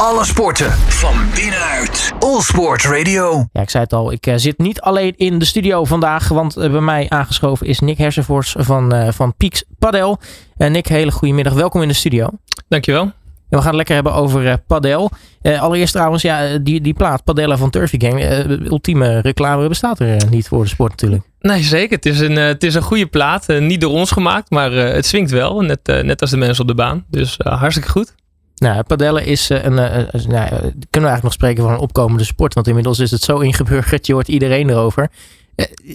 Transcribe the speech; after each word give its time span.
Alle 0.00 0.24
sporten 0.24 0.70
van 0.72 1.14
binnenuit. 1.34 2.12
All 2.18 2.40
Sport 2.40 2.84
Radio. 2.84 3.46
Ja, 3.52 3.60
ik 3.60 3.70
zei 3.70 3.82
het 3.82 3.92
al, 3.92 4.12
ik 4.12 4.26
uh, 4.26 4.34
zit 4.36 4.58
niet 4.58 4.80
alleen 4.80 5.12
in 5.16 5.38
de 5.38 5.44
studio 5.44 5.84
vandaag, 5.84 6.28
want 6.28 6.58
uh, 6.58 6.70
bij 6.70 6.80
mij 6.80 7.06
aangeschoven 7.08 7.66
is 7.66 7.80
Nick 7.80 7.98
Hersenvoors 7.98 8.54
van, 8.58 8.94
uh, 8.94 9.08
van 9.10 9.34
Pieks 9.36 9.64
Padel. 9.78 10.18
Nick, 10.56 10.86
hele 10.86 11.10
goedemiddag, 11.10 11.52
welkom 11.52 11.82
in 11.82 11.88
de 11.88 11.94
studio. 11.94 12.28
Dankjewel. 12.68 13.12
we 13.48 13.56
gaan 13.56 13.66
het 13.66 13.74
lekker 13.74 13.94
hebben 13.94 14.14
over 14.14 14.58
padel. 14.66 15.10
allereerst 15.42 15.92
trouwens, 15.92 16.22
ja, 16.22 16.58
die, 16.58 16.80
die 16.80 16.94
plaat, 16.94 17.24
Padella 17.24 17.56
van 17.56 17.70
Turfy 17.70 18.00
Game, 18.00 18.46
ultieme 18.64 19.20
reclame 19.20 19.68
bestaat 19.68 20.00
er 20.00 20.16
niet 20.30 20.48
voor 20.48 20.62
de 20.62 20.68
sport 20.68 20.90
natuurlijk. 20.90 21.22
Nee, 21.40 21.62
zeker. 21.62 21.96
Het 21.96 22.06
is 22.06 22.20
een, 22.20 22.36
het 22.36 22.62
is 22.62 22.74
een 22.74 22.82
goede 22.82 23.06
plaat. 23.06 23.46
niet 23.48 23.80
door 23.80 23.92
ons 23.92 24.10
gemaakt, 24.10 24.50
maar 24.50 24.72
het 24.72 25.06
swingt 25.06 25.30
wel. 25.30 25.60
Net, 25.60 25.80
net 25.86 26.20
als 26.20 26.30
de 26.30 26.36
mensen 26.36 26.62
op 26.62 26.68
de 26.68 26.74
baan. 26.74 27.04
Dus 27.08 27.36
hartstikke 27.38 27.90
goed. 27.90 28.14
Nou, 28.56 28.82
padellen 28.82 29.24
is 29.24 29.48
een, 29.48 29.76
een, 29.76 30.08
een, 30.10 30.28
nou, 30.28 30.48
kunnen 30.48 30.70
we 30.90 30.90
eigenlijk 30.90 31.22
nog 31.22 31.32
spreken 31.32 31.62
van 31.62 31.72
een 31.72 31.78
opkomende 31.78 32.24
sport. 32.24 32.54
Want 32.54 32.66
inmiddels 32.66 32.98
is 32.98 33.10
het 33.10 33.22
zo 33.22 33.38
ingeburgerd, 33.38 34.06
je 34.06 34.12
hoort 34.12 34.28
iedereen 34.28 34.70
erover. 34.70 35.10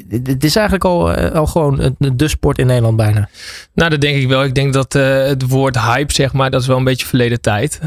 Het 0.10 0.44
is 0.44 0.56
eigenlijk 0.56 0.86
al, 0.86 1.14
al 1.14 1.46
gewoon 1.46 1.96
de 1.98 2.28
sport 2.28 2.58
in 2.58 2.68
Nederland 2.68 2.98
bijna. 2.98 3.30
Nou, 3.74 3.90
dat 3.90 4.02
denk 4.02 4.18
ik 4.18 4.28
wel. 4.28 4.44
Ik 4.44 4.56
denk 4.56 4.74
dat 4.74 4.94
het 4.94 5.48
woord 5.48 5.80
hype, 5.80 6.14
zeg 6.14 6.34
maar, 6.34 6.50
dat 6.50 6.62
is 6.62 6.68
wel 6.68 6.78
een 6.78 6.84
beetje 6.84 7.06
verleden 7.06 7.42
tijd. 7.42 7.80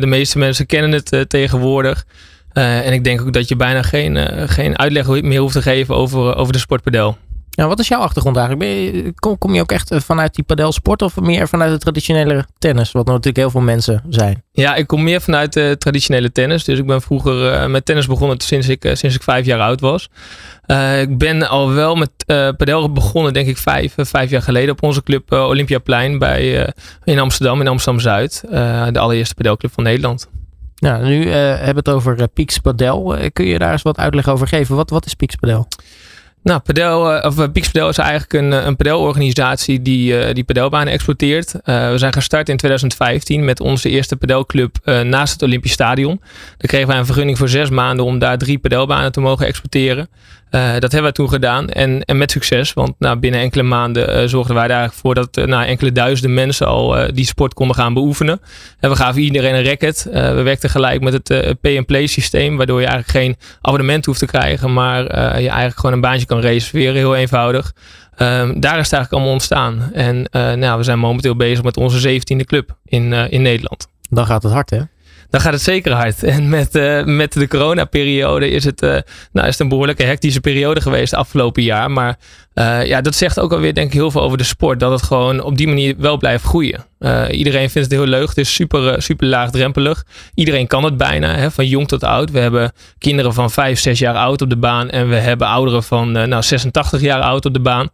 De 0.00 0.06
meeste 0.06 0.38
mensen 0.38 0.66
kennen 0.66 0.92
het 0.92 1.30
tegenwoordig. 1.30 2.04
en 2.52 2.92
ik 2.92 3.04
denk 3.04 3.20
ook 3.20 3.32
dat 3.32 3.48
je 3.48 3.56
bijna 3.56 3.82
geen, 3.82 4.48
geen 4.48 4.78
uitleg 4.78 5.22
meer 5.22 5.40
hoeft 5.40 5.52
te 5.52 5.62
geven 5.62 5.94
over, 5.94 6.36
over 6.36 6.52
de 6.52 6.58
sportpadel. 6.58 7.16
Ja, 7.58 7.66
wat 7.66 7.78
is 7.78 7.88
jouw 7.88 8.00
achtergrond 8.00 8.36
eigenlijk? 8.36 8.70
Je, 8.70 9.12
kom, 9.14 9.38
kom, 9.38 9.54
je 9.54 9.60
ook 9.60 9.72
echt 9.72 9.94
vanuit 9.94 10.34
die 10.34 10.44
padelsport 10.44 11.02
of 11.02 11.20
meer 11.20 11.48
vanuit 11.48 11.70
het 11.70 11.80
traditionele 11.80 12.46
tennis? 12.58 12.92
Wat 12.92 13.06
natuurlijk 13.06 13.36
heel 13.36 13.50
veel 13.50 13.60
mensen 13.60 14.02
zijn. 14.08 14.42
Ja, 14.52 14.74
ik 14.74 14.86
kom 14.86 15.02
meer 15.02 15.20
vanuit 15.20 15.52
de 15.52 15.76
traditionele 15.78 16.32
tennis. 16.32 16.64
Dus 16.64 16.78
ik 16.78 16.86
ben 16.86 17.02
vroeger 17.02 17.52
uh, 17.52 17.66
met 17.66 17.84
tennis 17.84 18.06
begonnen 18.06 18.40
sinds 18.40 18.68
ik, 18.68 18.84
uh, 18.84 18.94
sinds 18.94 19.16
ik 19.16 19.22
vijf 19.22 19.46
jaar 19.46 19.60
oud 19.60 19.80
was. 19.80 20.08
Uh, 20.66 21.00
ik 21.00 21.18
ben 21.18 21.48
al 21.48 21.72
wel 21.72 21.94
met 21.94 22.10
padel 22.56 22.92
begonnen, 22.92 23.32
denk 23.32 23.46
ik, 23.48 23.56
vijf, 23.56 23.94
vijf 23.96 24.30
jaar 24.30 24.42
geleden 24.42 24.70
op 24.70 24.82
onze 24.82 25.02
club 25.02 25.32
Olympiaplein 25.32 26.18
bij, 26.18 26.72
in 27.04 27.18
Amsterdam, 27.18 27.60
in 27.60 27.68
Amsterdam-Zuid. 27.68 28.44
de 28.92 28.98
allereerste 28.98 29.34
padelclub 29.34 29.72
van 29.72 29.84
Nederland. 29.84 30.28
Nou, 30.76 31.04
nu 31.04 31.28
hebben 31.30 31.84
we 31.84 31.90
het 31.90 31.90
over 31.90 32.28
Pieks 32.28 32.58
Padel. 32.58 33.16
kun 33.32 33.44
je 33.44 33.58
daar 33.58 33.72
eens 33.72 33.82
wat 33.82 33.98
uitleg 33.98 34.28
over 34.28 34.48
geven? 34.48 34.76
Wat, 34.76 34.90
wat 34.90 35.06
is 35.06 35.14
Pieks 35.14 35.34
Padel? 35.34 35.68
Nou, 36.42 36.60
padel, 36.60 37.20
of 37.20 37.52
Pix 37.52 37.70
Padel 37.70 37.88
is 37.88 37.98
eigenlijk 37.98 38.32
een, 38.32 38.66
een 38.66 38.76
padelorganisatie 38.76 39.82
die, 39.82 40.32
die 40.32 40.44
padelbanen 40.44 40.92
exploiteert. 40.92 41.52
We 41.64 41.94
zijn 41.94 42.12
gestart 42.12 42.48
in 42.48 42.56
2015 42.56 43.44
met 43.44 43.60
onze 43.60 43.88
eerste 43.88 44.16
padelclub 44.16 44.76
uh, 44.84 45.00
naast 45.00 45.32
het 45.32 45.42
Olympisch 45.42 45.72
Stadion. 45.72 46.20
Daar 46.56 46.68
kregen 46.68 46.88
wij 46.88 46.98
een 46.98 47.06
vergunning 47.06 47.38
voor 47.38 47.48
zes 47.48 47.70
maanden 47.70 48.04
om 48.04 48.18
daar 48.18 48.38
drie 48.38 48.58
padelbanen 48.58 49.12
te 49.12 49.20
mogen 49.20 49.46
exploiteren. 49.46 50.08
Dat 50.50 50.92
hebben 50.92 51.10
we 51.10 51.12
toen 51.12 51.28
gedaan 51.28 51.68
en, 51.68 52.04
en 52.04 52.18
met 52.18 52.30
succes. 52.30 52.72
Want 52.72 52.94
nou, 52.98 53.18
binnen 53.18 53.40
enkele 53.40 53.62
maanden 53.62 54.28
zorgden 54.28 54.54
wij 54.54 54.66
eigenlijk 54.66 54.98
voor 54.98 55.14
dat 55.14 55.36
nou, 55.46 55.64
enkele 55.64 55.92
duizenden 55.92 56.34
mensen 56.34 56.66
al 56.66 57.12
die 57.14 57.26
sport 57.26 57.54
konden 57.54 57.76
gaan 57.76 57.94
beoefenen. 57.94 58.40
En 58.80 58.90
we 58.90 58.96
gaven 58.96 59.22
iedereen 59.22 59.54
een 59.54 59.64
racket. 59.64 60.08
we 60.12 60.42
werkten 60.42 60.70
gelijk 60.70 61.00
met 61.00 61.12
het 61.12 61.60
pay-and-play 61.60 62.06
systeem, 62.06 62.56
waardoor 62.56 62.80
je 62.80 62.86
eigenlijk 62.86 63.18
geen 63.18 63.36
abonnement 63.60 64.04
hoeft 64.06 64.18
te 64.18 64.26
krijgen, 64.26 64.72
maar 64.72 65.02
je 65.40 65.48
eigenlijk 65.48 65.78
gewoon 65.78 65.94
een 65.94 66.00
baantje 66.00 66.26
kan 66.28 66.40
reserveren, 66.40 66.94
heel 66.94 67.16
eenvoudig. 67.16 67.74
Um, 68.12 68.60
daar 68.60 68.78
is 68.78 68.84
het 68.84 68.92
eigenlijk 68.92 69.12
allemaal 69.12 69.32
ontstaan. 69.32 69.90
En 69.92 70.28
nou, 70.60 70.78
we 70.78 70.84
zijn 70.84 70.98
momenteel 70.98 71.36
bezig 71.36 71.64
met 71.64 71.76
onze 71.76 72.20
17e 72.20 72.44
club 72.44 72.76
in, 72.84 73.12
in 73.12 73.42
Nederland. 73.42 73.88
Dan 74.10 74.26
gaat 74.26 74.42
het 74.42 74.52
hard, 74.52 74.70
hè? 74.70 74.80
Dan 75.30 75.40
gaat 75.40 75.52
het 75.52 75.62
zeker 75.62 75.92
hard. 75.92 76.22
En 76.38 76.48
met, 76.48 76.74
uh, 76.74 77.04
met 77.04 77.32
de 77.32 77.48
coronaperiode 77.48 78.50
is 78.50 78.64
het, 78.64 78.82
uh, 78.82 78.90
nou, 79.32 79.46
is 79.46 79.52
het 79.52 79.60
een 79.60 79.68
behoorlijke 79.68 80.02
hectische 80.02 80.40
periode 80.40 80.80
geweest 80.80 81.14
afgelopen 81.14 81.62
jaar. 81.62 81.90
Maar 81.90 82.18
uh, 82.54 82.86
ja, 82.86 83.00
dat 83.00 83.14
zegt 83.14 83.40
ook 83.40 83.52
alweer 83.52 83.74
denk 83.74 83.86
ik 83.86 83.92
heel 83.92 84.10
veel 84.10 84.22
over 84.22 84.38
de 84.38 84.44
sport. 84.44 84.80
Dat 84.80 84.90
het 84.90 85.02
gewoon 85.02 85.42
op 85.42 85.56
die 85.56 85.68
manier 85.68 85.94
wel 85.98 86.16
blijft 86.16 86.44
groeien. 86.44 86.84
iedereen 87.30 87.70
vindt 87.70 87.90
het 87.90 87.98
heel 87.98 88.08
leuk. 88.08 88.28
Het 88.28 88.38
is 88.38 88.54
super, 88.54 89.02
super 89.02 89.26
laagdrempelig. 89.26 90.04
Iedereen 90.34 90.66
kan 90.66 90.84
het 90.84 90.96
bijna, 90.96 91.34
hè, 91.34 91.50
van 91.50 91.66
jong 91.66 91.88
tot 91.88 92.04
oud. 92.04 92.30
We 92.30 92.38
hebben 92.38 92.72
kinderen 92.98 93.34
van 93.34 93.50
5, 93.50 93.78
6 93.78 93.98
jaar 93.98 94.14
oud 94.14 94.42
op 94.42 94.50
de 94.50 94.56
baan. 94.56 94.90
En 94.90 95.08
we 95.08 95.16
hebben 95.16 95.46
ouderen 95.46 95.82
van 95.82 96.12
nou, 96.12 96.42
86 96.42 97.00
jaar 97.00 97.20
oud 97.20 97.44
op 97.44 97.52
de 97.52 97.60
baan. 97.60 97.88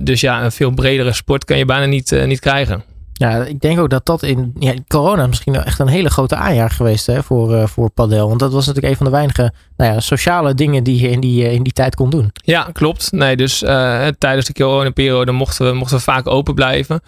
dus 0.00 0.20
ja, 0.20 0.44
een 0.44 0.52
veel 0.52 0.70
bredere 0.70 1.12
sport 1.12 1.44
kan 1.44 1.58
je 1.58 1.64
bijna 1.64 1.86
niet, 1.86 2.26
niet 2.26 2.40
krijgen. 2.40 2.95
Ja, 3.18 3.44
ik 3.44 3.60
denk 3.60 3.78
ook 3.78 3.90
dat 3.90 4.06
dat 4.06 4.22
in 4.22 4.52
ja, 4.58 4.74
corona 4.88 5.26
misschien 5.26 5.54
echt 5.54 5.78
een 5.78 5.88
hele 5.88 6.10
grote 6.10 6.36
aanjaar 6.36 6.70
geweest 6.70 7.06
hè, 7.06 7.22
voor, 7.22 7.52
uh, 7.52 7.66
voor 7.66 7.90
padel. 7.90 8.28
Want 8.28 8.40
dat 8.40 8.52
was 8.52 8.66
natuurlijk 8.66 8.92
een 8.92 8.98
van 8.98 9.06
de 9.06 9.12
weinige 9.12 9.52
nou 9.76 9.92
ja, 9.92 10.00
sociale 10.00 10.54
dingen 10.54 10.84
die 10.84 11.00
je 11.00 11.08
in 11.08 11.20
die, 11.20 11.44
uh, 11.44 11.52
in 11.52 11.62
die 11.62 11.72
tijd 11.72 11.94
kon 11.94 12.10
doen. 12.10 12.30
Ja, 12.34 12.68
klopt. 12.72 13.12
Nee, 13.12 13.36
dus 13.36 13.62
uh, 13.62 14.06
tijdens 14.18 14.46
de 14.46 14.52
coronaperiode 14.52 15.32
mochten 15.32 15.66
we, 15.66 15.72
mochten 15.72 15.96
we 15.96 16.02
vaak 16.02 16.26
open 16.26 16.54
blijven. 16.54 17.00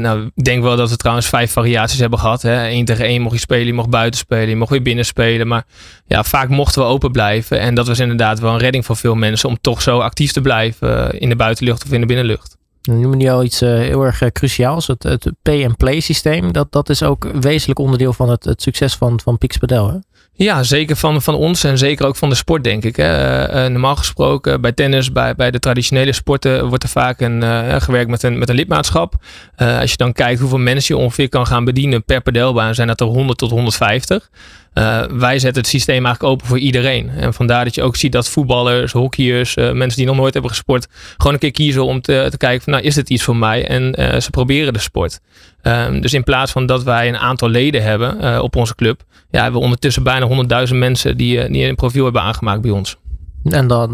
nou, 0.00 0.30
ik 0.34 0.44
denk 0.44 0.62
wel 0.62 0.76
dat 0.76 0.90
we 0.90 0.96
trouwens 0.96 1.26
vijf 1.26 1.52
variaties 1.52 1.98
hebben 1.98 2.18
gehad. 2.18 2.42
Hè. 2.42 2.68
Eén 2.68 2.84
tegen 2.84 3.04
één 3.04 3.22
mocht 3.22 3.34
je 3.34 3.40
spelen, 3.40 3.66
je 3.66 3.72
mocht 3.72 3.90
buiten 3.90 4.20
spelen, 4.20 4.48
je 4.48 4.56
mocht 4.56 4.70
weer 4.70 4.82
binnen 4.82 5.04
spelen. 5.04 5.46
Maar 5.46 5.64
ja, 6.06 6.24
vaak 6.24 6.48
mochten 6.48 6.82
we 6.82 6.88
open 6.88 7.12
blijven. 7.12 7.60
En 7.60 7.74
dat 7.74 7.86
was 7.86 7.98
inderdaad 7.98 8.40
wel 8.40 8.52
een 8.52 8.58
redding 8.58 8.84
voor 8.84 8.96
veel 8.96 9.14
mensen 9.14 9.48
om 9.48 9.58
toch 9.60 9.82
zo 9.82 9.98
actief 9.98 10.32
te 10.32 10.40
blijven 10.40 11.18
in 11.20 11.28
de 11.28 11.36
buitenlucht 11.36 11.84
of 11.84 11.92
in 11.92 12.00
de 12.00 12.06
binnenlucht. 12.06 12.57
Nu 12.82 12.94
noemen 12.94 13.18
die 13.18 13.32
al 13.32 13.44
iets 13.44 13.62
uh, 13.62 13.68
heel 13.68 14.04
erg 14.04 14.22
uh, 14.22 14.28
cruciaals. 14.28 14.86
Het, 14.86 15.02
het 15.02 15.30
pay-and-play 15.42 16.00
systeem. 16.00 16.52
Dat, 16.52 16.72
dat 16.72 16.88
is 16.88 17.02
ook 17.02 17.28
wezenlijk 17.40 17.78
onderdeel 17.78 18.12
van 18.12 18.30
het, 18.30 18.44
het 18.44 18.62
succes 18.62 18.94
van, 18.94 19.20
van 19.20 19.38
Pixpadel. 19.38 19.88
Hè? 19.88 19.96
Ja, 20.32 20.62
zeker 20.62 20.96
van, 20.96 21.22
van 21.22 21.34
ons 21.34 21.64
en 21.64 21.78
zeker 21.78 22.06
ook 22.06 22.16
van 22.16 22.28
de 22.28 22.34
sport, 22.34 22.64
denk 22.64 22.84
ik. 22.84 22.96
Hè. 22.96 23.48
Uh, 23.64 23.70
normaal 23.70 23.96
gesproken 23.96 24.60
bij 24.60 24.72
tennis, 24.72 25.12
bij, 25.12 25.34
bij 25.34 25.50
de 25.50 25.58
traditionele 25.58 26.12
sporten, 26.12 26.68
wordt 26.68 26.82
er 26.82 26.88
vaak 26.88 27.20
een, 27.20 27.42
gewerkt 27.82 28.10
met 28.10 28.22
een, 28.22 28.38
met 28.38 28.48
een 28.48 28.54
lidmaatschap. 28.54 29.14
als 29.56 29.90
je 29.90 29.96
dan 29.96 30.12
kijkt 30.12 30.40
hoeveel 30.40 30.58
mensen 30.58 30.96
je 30.96 31.02
ongeveer 31.02 31.28
kan 31.28 31.46
gaan 31.46 31.64
bedienen 31.64 32.04
per 32.04 32.20
padelbaan, 32.20 32.74
zijn 32.74 32.88
dat 32.88 33.00
er 33.00 33.06
100 33.06 33.38
tot 33.38 33.50
150. 33.50 34.30
Uh, 34.78 35.02
wij 35.18 35.38
zetten 35.38 35.62
het 35.62 35.70
systeem 35.70 36.04
eigenlijk 36.04 36.34
open 36.34 36.46
voor 36.46 36.58
iedereen. 36.58 37.10
En 37.10 37.34
vandaar 37.34 37.64
dat 37.64 37.74
je 37.74 37.82
ook 37.82 37.96
ziet 37.96 38.12
dat 38.12 38.28
voetballers, 38.28 38.92
hockeyers, 38.92 39.56
uh, 39.56 39.72
mensen 39.72 39.98
die 39.98 40.06
nog 40.06 40.16
nooit 40.16 40.32
hebben 40.32 40.50
gesport, 40.50 40.86
gewoon 41.16 41.32
een 41.32 41.38
keer 41.38 41.50
kiezen 41.50 41.84
om 41.84 42.00
te, 42.00 42.26
te 42.30 42.36
kijken 42.36 42.62
van 42.62 42.72
nou 42.72 42.84
is 42.84 42.94
dit 42.94 43.10
iets 43.10 43.22
voor 43.22 43.36
mij? 43.36 43.66
En 43.66 44.00
uh, 44.00 44.20
ze 44.20 44.30
proberen 44.30 44.72
de 44.72 44.78
sport. 44.78 45.20
Um, 45.62 46.00
dus 46.00 46.14
in 46.14 46.24
plaats 46.24 46.52
van 46.52 46.66
dat 46.66 46.82
wij 46.82 47.08
een 47.08 47.16
aantal 47.16 47.48
leden 47.48 47.82
hebben 47.82 48.42
op 48.42 48.56
onze 48.56 48.74
club, 48.74 49.02
ja, 49.30 49.42
hebben 49.42 49.58
we 49.58 49.64
ondertussen 49.64 50.02
bijna 50.02 50.66
100.000 50.68 50.74
mensen 50.74 51.16
die, 51.16 51.66
een 51.68 51.74
profiel 51.74 52.04
hebben 52.04 52.22
aangemaakt 52.22 52.60
bij 52.60 52.70
ons. 52.70 52.96
En 53.44 53.66
dan 53.66 53.92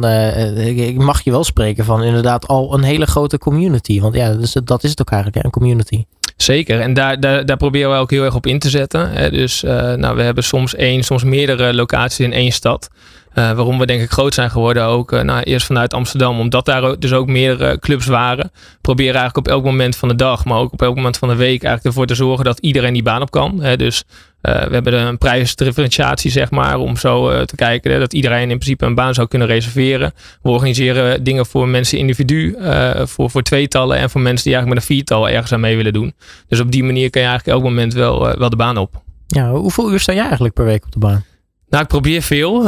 mag 0.96 1.24
je 1.24 1.30
wel 1.30 1.44
spreken 1.44 1.84
van 1.84 2.02
inderdaad 2.02 2.46
al 2.46 2.74
een 2.74 2.82
hele 2.82 3.06
grote 3.06 3.38
community. 3.38 4.00
Want 4.00 4.14
ja, 4.14 4.34
dus 4.34 4.56
dat 4.64 4.84
is 4.84 4.90
het 4.90 5.00
ook 5.00 5.10
eigenlijk, 5.10 5.44
een 5.44 5.50
community. 5.50 6.04
Zeker, 6.36 6.80
en 6.80 6.94
daar, 6.94 7.20
daar, 7.20 7.46
daar 7.46 7.56
proberen 7.56 7.90
we 7.90 7.96
ook 7.96 8.10
heel 8.10 8.24
erg 8.24 8.34
op 8.34 8.46
in 8.46 8.58
te 8.58 8.68
zetten. 8.70 9.32
Dus 9.32 9.64
uh, 9.64 9.92
nou, 9.92 10.16
we 10.16 10.22
hebben 10.22 10.44
soms 10.44 10.74
één, 10.74 11.02
soms 11.02 11.24
meerdere 11.24 11.74
locaties 11.74 12.20
in 12.20 12.32
één 12.32 12.52
stad. 12.52 12.90
Uh, 13.34 13.52
waarom 13.52 13.78
we 13.78 13.86
denk 13.86 14.02
ik 14.02 14.10
groot 14.10 14.34
zijn 14.34 14.50
geworden 14.50 14.84
ook. 14.84 15.12
Uh, 15.12 15.20
nou, 15.20 15.42
eerst 15.42 15.66
vanuit 15.66 15.94
Amsterdam, 15.94 16.38
omdat 16.38 16.64
daar 16.64 16.98
dus 16.98 17.12
ook 17.12 17.26
meerdere 17.26 17.78
clubs 17.78 18.06
waren. 18.06 18.50
Proberen 18.80 19.14
eigenlijk 19.14 19.46
op 19.46 19.52
elk 19.52 19.64
moment 19.64 19.96
van 19.96 20.08
de 20.08 20.14
dag, 20.14 20.44
maar 20.44 20.58
ook 20.58 20.72
op 20.72 20.82
elk 20.82 20.94
moment 20.94 21.16
van 21.18 21.28
de 21.28 21.34
week 21.34 21.62
eigenlijk 21.62 21.84
ervoor 21.84 22.06
te 22.06 22.14
zorgen 22.14 22.44
dat 22.44 22.58
iedereen 22.58 22.92
die 22.92 23.02
baan 23.02 23.22
op 23.22 23.30
kan. 23.30 23.62
Hè. 23.62 23.76
Dus 23.76 24.04
uh, 24.42 24.62
we 24.62 24.74
hebben 24.74 24.92
een 24.92 25.18
prijsdifferentiatie, 25.18 26.30
zeg 26.30 26.50
maar, 26.50 26.78
om 26.78 26.96
zo 26.96 27.44
te 27.44 27.56
kijken 27.56 28.00
dat 28.00 28.12
iedereen 28.12 28.50
in 28.50 28.58
principe 28.58 28.84
een 28.84 28.94
baan 28.94 29.14
zou 29.14 29.28
kunnen 29.28 29.48
reserveren. 29.48 30.12
We 30.42 30.50
organiseren 30.50 31.24
dingen 31.24 31.46
voor 31.46 31.68
mensen 31.68 31.98
individu, 31.98 32.56
voor, 33.04 33.30
voor 33.30 33.42
tweetallen 33.42 33.96
en 33.96 34.10
voor 34.10 34.20
mensen 34.20 34.44
die 34.44 34.54
eigenlijk 34.54 34.82
met 34.82 34.90
een 34.90 34.96
viertal 34.96 35.28
ergens 35.28 35.52
aan 35.52 35.60
mee 35.60 35.76
willen 35.76 35.92
doen. 35.92 36.14
Dus 36.48 36.60
op 36.60 36.72
die 36.72 36.84
manier 36.84 37.10
kan 37.10 37.22
je 37.22 37.28
eigenlijk 37.28 37.58
elk 37.58 37.68
moment 37.68 37.94
wel, 37.94 38.38
wel 38.38 38.50
de 38.50 38.56
baan 38.56 38.76
op. 38.76 39.02
Ja, 39.26 39.50
hoeveel 39.50 39.92
uur 39.92 40.00
sta 40.00 40.12
je 40.12 40.20
eigenlijk 40.20 40.54
per 40.54 40.64
week 40.64 40.84
op 40.84 40.92
de 40.92 40.98
baan? 40.98 41.24
Nou, 41.68 41.82
ik 41.82 41.88
probeer 41.88 42.22
veel, 42.22 42.60
uh, 42.60 42.66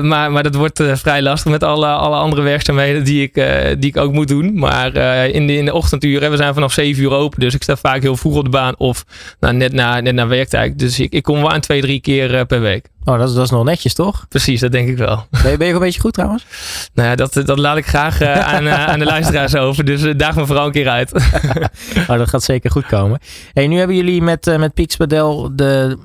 maar, 0.00 0.32
maar 0.32 0.42
dat 0.42 0.54
wordt 0.54 0.80
uh, 0.80 0.96
vrij 0.96 1.22
lastig 1.22 1.50
met 1.50 1.62
alle, 1.62 1.86
alle 1.86 2.16
andere 2.16 2.42
werkzaamheden 2.42 3.04
die 3.04 3.22
ik, 3.22 3.36
uh, 3.36 3.46
die 3.78 3.90
ik 3.90 3.96
ook 3.96 4.12
moet 4.12 4.28
doen. 4.28 4.58
Maar 4.58 4.96
in, 5.26 5.46
de, 5.46 5.56
in 5.56 5.64
de 5.64 5.72
ochtenduren, 5.72 6.30
we 6.30 6.36
zijn 6.36 6.54
vanaf 6.54 6.72
7 6.72 7.02
uur 7.02 7.10
open, 7.10 7.40
dus 7.40 7.54
ik 7.54 7.62
sta 7.62 7.76
vaak 7.76 8.02
heel 8.02 8.16
vroeg 8.16 8.36
op 8.36 8.44
de 8.44 8.50
baan 8.50 8.74
of 8.76 9.04
nou, 9.40 9.54
net, 9.54 9.72
na, 9.72 10.00
net 10.00 10.14
na 10.14 10.26
werktijd. 10.26 10.78
Dus 10.78 11.00
ik, 11.00 11.12
ik 11.12 11.22
kom 11.22 11.40
wel 11.40 11.52
aan 11.52 11.60
twee, 11.60 11.80
drie 11.80 12.00
keer 12.00 12.46
per 12.46 12.60
week. 12.60 12.88
Oh, 13.04 13.18
dat 13.18 13.28
is, 13.28 13.34
dat 13.34 13.44
is 13.44 13.50
nog 13.50 13.64
netjes, 13.64 13.94
toch? 13.94 14.26
Precies, 14.28 14.60
dat 14.60 14.72
denk 14.72 14.88
ik 14.88 14.96
wel. 14.96 15.26
Ben 15.42 15.50
je, 15.50 15.56
ben 15.56 15.66
je 15.66 15.72
een 15.72 15.78
beetje 15.78 16.00
goed 16.00 16.12
trouwens? 16.12 16.44
Nou 16.94 17.08
ja, 17.08 17.14
dat, 17.14 17.32
dat 17.32 17.58
laat 17.58 17.76
ik 17.76 17.86
graag 17.86 18.22
aan, 18.52 18.68
aan 18.68 18.98
de 18.98 19.04
luisteraars 19.04 19.54
over. 19.56 19.84
Dus 19.84 20.12
daag 20.16 20.36
me 20.36 20.46
vooral 20.46 20.66
een 20.66 20.72
keer 20.72 20.88
uit. 20.88 21.12
oh, 22.08 22.18
dat 22.18 22.28
gaat 22.28 22.42
zeker 22.42 22.70
goed 22.70 22.86
komen. 22.86 23.18
Hey, 23.52 23.66
nu 23.66 23.78
hebben 23.78 23.96
jullie 23.96 24.22
met, 24.22 24.58
met 24.58 24.74
Pixpadel 24.74 25.50
de 25.56 25.98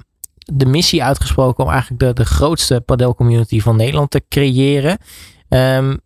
de 0.53 0.65
missie 0.65 1.03
uitgesproken 1.03 1.63
om 1.63 1.69
eigenlijk 1.69 2.01
de, 2.01 2.13
de 2.13 2.25
grootste 2.25 2.81
padelcommunity 2.81 3.61
van 3.61 3.75
Nederland 3.75 4.11
te 4.11 4.23
creëren. 4.29 4.97
Um, 5.49 5.99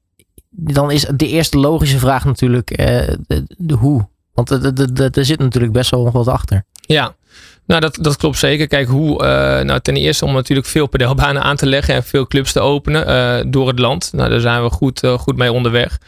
dan 0.49 0.91
is 0.91 1.05
de 1.15 1.27
eerste 1.27 1.57
logische 1.57 1.99
vraag 1.99 2.25
natuurlijk 2.25 2.79
uh, 2.79 3.07
de, 3.57 3.73
hoe. 3.73 4.07
Want 4.33 4.49
er 5.15 5.25
zit 5.25 5.39
natuurlijk 5.39 5.73
best 5.73 5.91
wel 5.91 6.11
wat 6.11 6.27
achter. 6.27 6.65
Ja, 6.81 7.15
Nou, 7.65 7.81
dat, 7.81 7.97
dat 8.01 8.17
klopt 8.17 8.37
zeker. 8.37 8.67
Kijk, 8.67 8.87
hoe, 8.87 9.23
uh, 9.23 9.65
nou, 9.65 9.79
ten 9.79 9.95
eerste 9.95 10.25
om 10.25 10.33
natuurlijk 10.33 10.67
veel 10.67 10.87
pedelbanen 10.87 11.43
aan 11.43 11.55
te 11.55 11.65
leggen 11.65 11.95
en 11.95 12.03
veel 12.03 12.27
clubs 12.27 12.51
te 12.51 12.59
openen 12.59 13.09
uh, 13.09 13.51
door 13.51 13.67
het 13.67 13.79
land. 13.79 14.09
Nou, 14.13 14.29
daar 14.29 14.39
zijn 14.39 14.63
we 14.63 14.69
goed, 14.69 15.07
goed 15.17 15.37
mee 15.37 15.51
onderweg. 15.51 15.99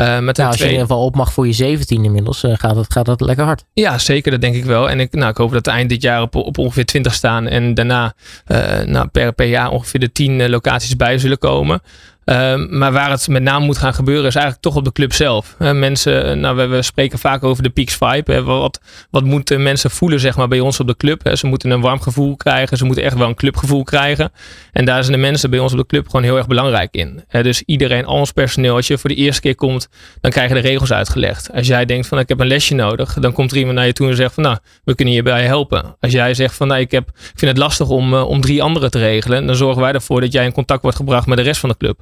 Uh, 0.00 0.18
met 0.18 0.36
nou, 0.36 0.48
als 0.48 0.58
je 0.58 0.64
in 0.64 0.70
ieder 0.70 0.86
geval 0.86 1.04
op 1.04 1.14
mag 1.14 1.32
voor 1.32 1.46
je 1.46 1.52
17 1.52 2.04
inmiddels, 2.04 2.44
uh, 2.44 2.52
gaat, 2.56 2.76
het, 2.76 2.92
gaat 2.92 3.06
dat 3.06 3.20
lekker 3.20 3.44
hard. 3.44 3.64
Ja, 3.72 3.98
zeker. 3.98 4.30
Dat 4.30 4.40
denk 4.40 4.54
ik 4.54 4.64
wel. 4.64 4.90
En 4.90 5.00
ik, 5.00 5.12
nou, 5.12 5.30
ik 5.30 5.36
hoop 5.36 5.52
dat 5.52 5.66
eind 5.66 5.88
dit 5.88 6.02
jaar 6.02 6.22
op, 6.22 6.34
op 6.34 6.58
ongeveer 6.58 6.84
20 6.84 7.14
staan. 7.14 7.46
En 7.46 7.74
daarna 7.74 8.14
uh, 8.46 8.80
nou, 8.80 9.08
per, 9.08 9.32
per 9.32 9.46
jaar 9.46 9.70
ongeveer 9.70 10.00
de 10.00 10.12
10 10.12 10.50
locaties 10.50 10.96
bij 10.96 11.18
zullen 11.18 11.38
komen. 11.38 11.82
Ehm, 12.28 12.78
maar 12.78 12.92
waar 12.92 13.10
het 13.10 13.28
met 13.28 13.42
name 13.42 13.64
moet 13.64 13.78
gaan 13.78 13.94
gebeuren 13.94 14.26
is 14.26 14.34
eigenlijk 14.34 14.64
toch 14.64 14.76
op 14.76 14.84
de 14.84 14.92
club 14.92 15.12
zelf. 15.12 15.54
mensen, 15.58 16.40
nou, 16.40 16.56
we, 16.56 16.66
we, 16.66 16.82
spreken 16.82 17.18
vaak 17.18 17.44
over 17.44 17.62
de 17.62 17.70
Peaks 17.70 17.96
Vibe. 17.96 18.42
Wat, 18.42 18.80
wat 19.10 19.24
moeten 19.24 19.62
mensen 19.62 19.90
voelen 19.90 20.20
zeg 20.20 20.36
maar, 20.36 20.48
bij 20.48 20.60
ons 20.60 20.80
op 20.80 20.86
de 20.86 20.96
club? 20.96 21.30
Ze 21.34 21.46
moeten 21.46 21.70
een 21.70 21.80
warm 21.80 22.00
gevoel 22.00 22.36
krijgen. 22.36 22.76
Ze 22.76 22.84
moeten 22.84 23.04
echt 23.04 23.16
wel 23.16 23.28
een 23.28 23.34
clubgevoel 23.34 23.82
krijgen. 23.82 24.32
En 24.72 24.84
daar 24.84 25.04
zijn 25.04 25.16
de 25.16 25.22
mensen 25.22 25.50
bij 25.50 25.58
ons 25.58 25.72
op 25.72 25.78
de 25.78 25.86
club 25.86 26.06
gewoon 26.06 26.22
heel 26.22 26.36
erg 26.36 26.46
belangrijk 26.46 26.94
in. 26.94 27.24
Dus 27.28 27.62
iedereen, 27.62 28.04
al 28.04 28.18
ons 28.18 28.32
personeel, 28.32 28.76
als 28.76 28.86
je 28.86 28.98
voor 28.98 29.10
de 29.10 29.16
eerste 29.16 29.40
keer 29.40 29.54
komt, 29.54 29.88
dan 30.20 30.30
krijg 30.30 30.48
je 30.48 30.54
de 30.54 30.60
regels 30.60 30.92
uitgelegd. 30.92 31.52
Als 31.54 31.66
jij 31.66 31.84
denkt 31.84 32.06
van 32.06 32.18
ik 32.18 32.28
heb 32.28 32.40
een 32.40 32.46
lesje 32.46 32.74
nodig, 32.74 33.14
dan 33.14 33.32
komt 33.32 33.50
er 33.50 33.56
iemand 33.56 33.76
naar 33.76 33.86
je 33.86 33.92
toe 33.92 34.08
en 34.08 34.16
zegt 34.16 34.34
van 34.34 34.42
nou, 34.42 34.56
we 34.84 34.94
kunnen 34.94 35.14
je 35.14 35.22
bij 35.22 35.44
helpen. 35.44 35.96
Als 36.00 36.12
jij 36.12 36.34
zegt 36.34 36.54
van 36.54 36.68
nou, 36.68 36.80
ik, 36.80 36.90
heb, 36.90 37.08
ik 37.08 37.38
vind 37.38 37.50
het 37.50 37.58
lastig 37.58 37.88
om, 37.88 38.14
eh, 38.14 38.28
om 38.28 38.40
drie 38.40 38.62
anderen 38.62 38.90
te 38.90 38.98
regelen, 38.98 39.46
dan 39.46 39.56
zorgen 39.56 39.82
wij 39.82 39.92
ervoor 39.92 40.20
dat 40.20 40.32
jij 40.32 40.44
in 40.44 40.52
contact 40.52 40.82
wordt 40.82 40.96
gebracht 40.96 41.26
met 41.26 41.36
de 41.36 41.44
rest 41.44 41.60
van 41.60 41.68
de 41.68 41.76
club. 41.76 42.00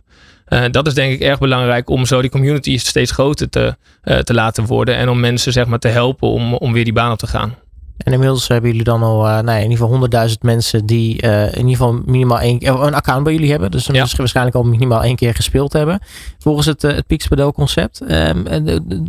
Uh, 0.48 0.64
dat 0.70 0.86
is 0.86 0.94
denk 0.94 1.12
ik 1.12 1.20
erg 1.20 1.38
belangrijk 1.38 1.90
om 1.90 2.06
zo 2.06 2.20
die 2.20 2.30
community 2.30 2.78
steeds 2.78 3.10
groter 3.10 3.48
te, 3.48 3.76
uh, 4.04 4.18
te 4.18 4.34
laten 4.34 4.66
worden. 4.66 4.96
En 4.96 5.08
om 5.08 5.20
mensen 5.20 5.52
zeg 5.52 5.66
maar 5.66 5.78
te 5.78 5.88
helpen 5.88 6.28
om, 6.28 6.54
om 6.54 6.72
weer 6.72 6.84
die 6.84 6.92
baan 6.92 7.12
op 7.12 7.18
te 7.18 7.26
gaan. 7.26 7.54
En 7.96 8.12
inmiddels 8.12 8.48
hebben 8.48 8.70
jullie 8.70 8.84
dan 8.84 9.02
al 9.02 9.26
uh, 9.26 9.32
nou 9.32 9.46
ja, 9.46 9.56
in 9.56 9.70
ieder 9.70 9.86
geval 9.86 10.28
100.000 10.28 10.34
mensen 10.40 10.86
die 10.86 11.16
in 11.20 11.56
ieder 11.56 11.70
geval 11.70 12.00
minimaal 12.04 12.40
één, 12.40 12.66
een 12.66 12.94
account 12.94 13.24
bij 13.24 13.32
jullie 13.32 13.50
hebben. 13.50 13.70
Dus, 13.70 13.86
ja. 13.86 14.06
waarschijnlijk 14.16 14.56
al 14.56 14.62
minimaal 14.62 15.02
één 15.02 15.16
keer 15.16 15.34
gespeeld 15.34 15.72
hebben. 15.72 16.00
Volgens 16.38 16.66
het, 16.66 16.82
het 16.82 17.06
Pixpadel 17.06 17.52
concept. 17.52 18.00
Um, 18.10 18.44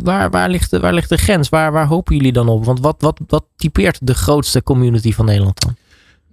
waar, 0.02 0.30
waar, 0.30 0.48
ligt 0.48 0.70
de, 0.70 0.80
waar 0.80 0.92
ligt 0.92 1.08
de 1.08 1.16
grens? 1.16 1.48
Waar, 1.48 1.72
waar 1.72 1.86
hopen 1.86 2.16
jullie 2.16 2.32
dan 2.32 2.48
op? 2.48 2.64
Want 2.64 2.80
wat, 2.80 2.96
wat, 2.98 3.20
wat 3.26 3.44
typeert 3.56 3.98
de 4.02 4.14
grootste 4.14 4.62
community 4.62 5.12
van 5.12 5.24
Nederland 5.24 5.60
dan? 5.60 5.76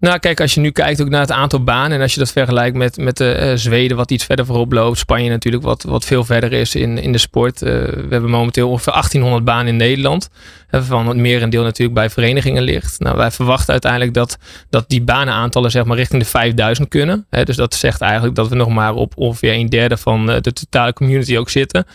Nou, 0.05 0.19
kijk, 0.19 0.41
als 0.41 0.53
je 0.53 0.59
nu 0.59 0.71
kijkt 0.71 1.01
ook 1.01 1.09
naar 1.09 1.21
het 1.21 1.31
aantal 1.31 1.63
banen 1.63 1.91
en 1.91 2.01
als 2.01 2.13
je 2.13 2.19
dat 2.19 2.31
vergelijkt 2.31 2.77
met, 2.77 2.97
met 2.97 3.19
uh, 3.19 3.51
Zweden, 3.55 3.97
wat 3.97 4.11
iets 4.11 4.25
verder 4.25 4.45
voorop 4.45 4.71
loopt, 4.71 4.97
Spanje 4.97 5.29
natuurlijk, 5.29 5.63
wat, 5.63 5.83
wat 5.83 6.05
veel 6.05 6.23
verder 6.23 6.53
is 6.53 6.75
in, 6.75 6.97
in 6.97 7.11
de 7.11 7.17
sport. 7.17 7.61
Uh, 7.61 7.69
we 7.69 8.07
hebben 8.09 8.29
momenteel 8.29 8.69
ongeveer 8.69 8.93
1800 8.93 9.45
banen 9.45 9.67
in 9.67 9.75
Nederland, 9.75 10.29
waarvan 10.69 11.07
het 11.07 11.17
merendeel 11.17 11.63
natuurlijk 11.63 11.97
bij 11.97 12.09
verenigingen 12.09 12.63
ligt. 12.63 12.99
Nou, 12.99 13.17
wij 13.17 13.31
verwachten 13.31 13.71
uiteindelijk 13.71 14.13
dat, 14.13 14.37
dat 14.69 14.89
die 14.89 15.01
banenaantallen 15.01 15.71
zeg 15.71 15.85
maar 15.85 15.97
richting 15.97 16.21
de 16.21 16.29
5000 16.29 16.87
kunnen. 16.87 17.25
Hè, 17.29 17.43
dus 17.43 17.55
dat 17.55 17.73
zegt 17.73 18.01
eigenlijk 18.01 18.35
dat 18.35 18.47
we 18.47 18.55
nog 18.55 18.69
maar 18.69 18.93
op 18.93 19.13
ongeveer 19.15 19.53
een 19.53 19.69
derde 19.69 19.97
van 19.97 20.25
de 20.25 20.53
totale 20.53 20.93
community 20.93 21.37
ook 21.37 21.49
zitten. 21.49 21.85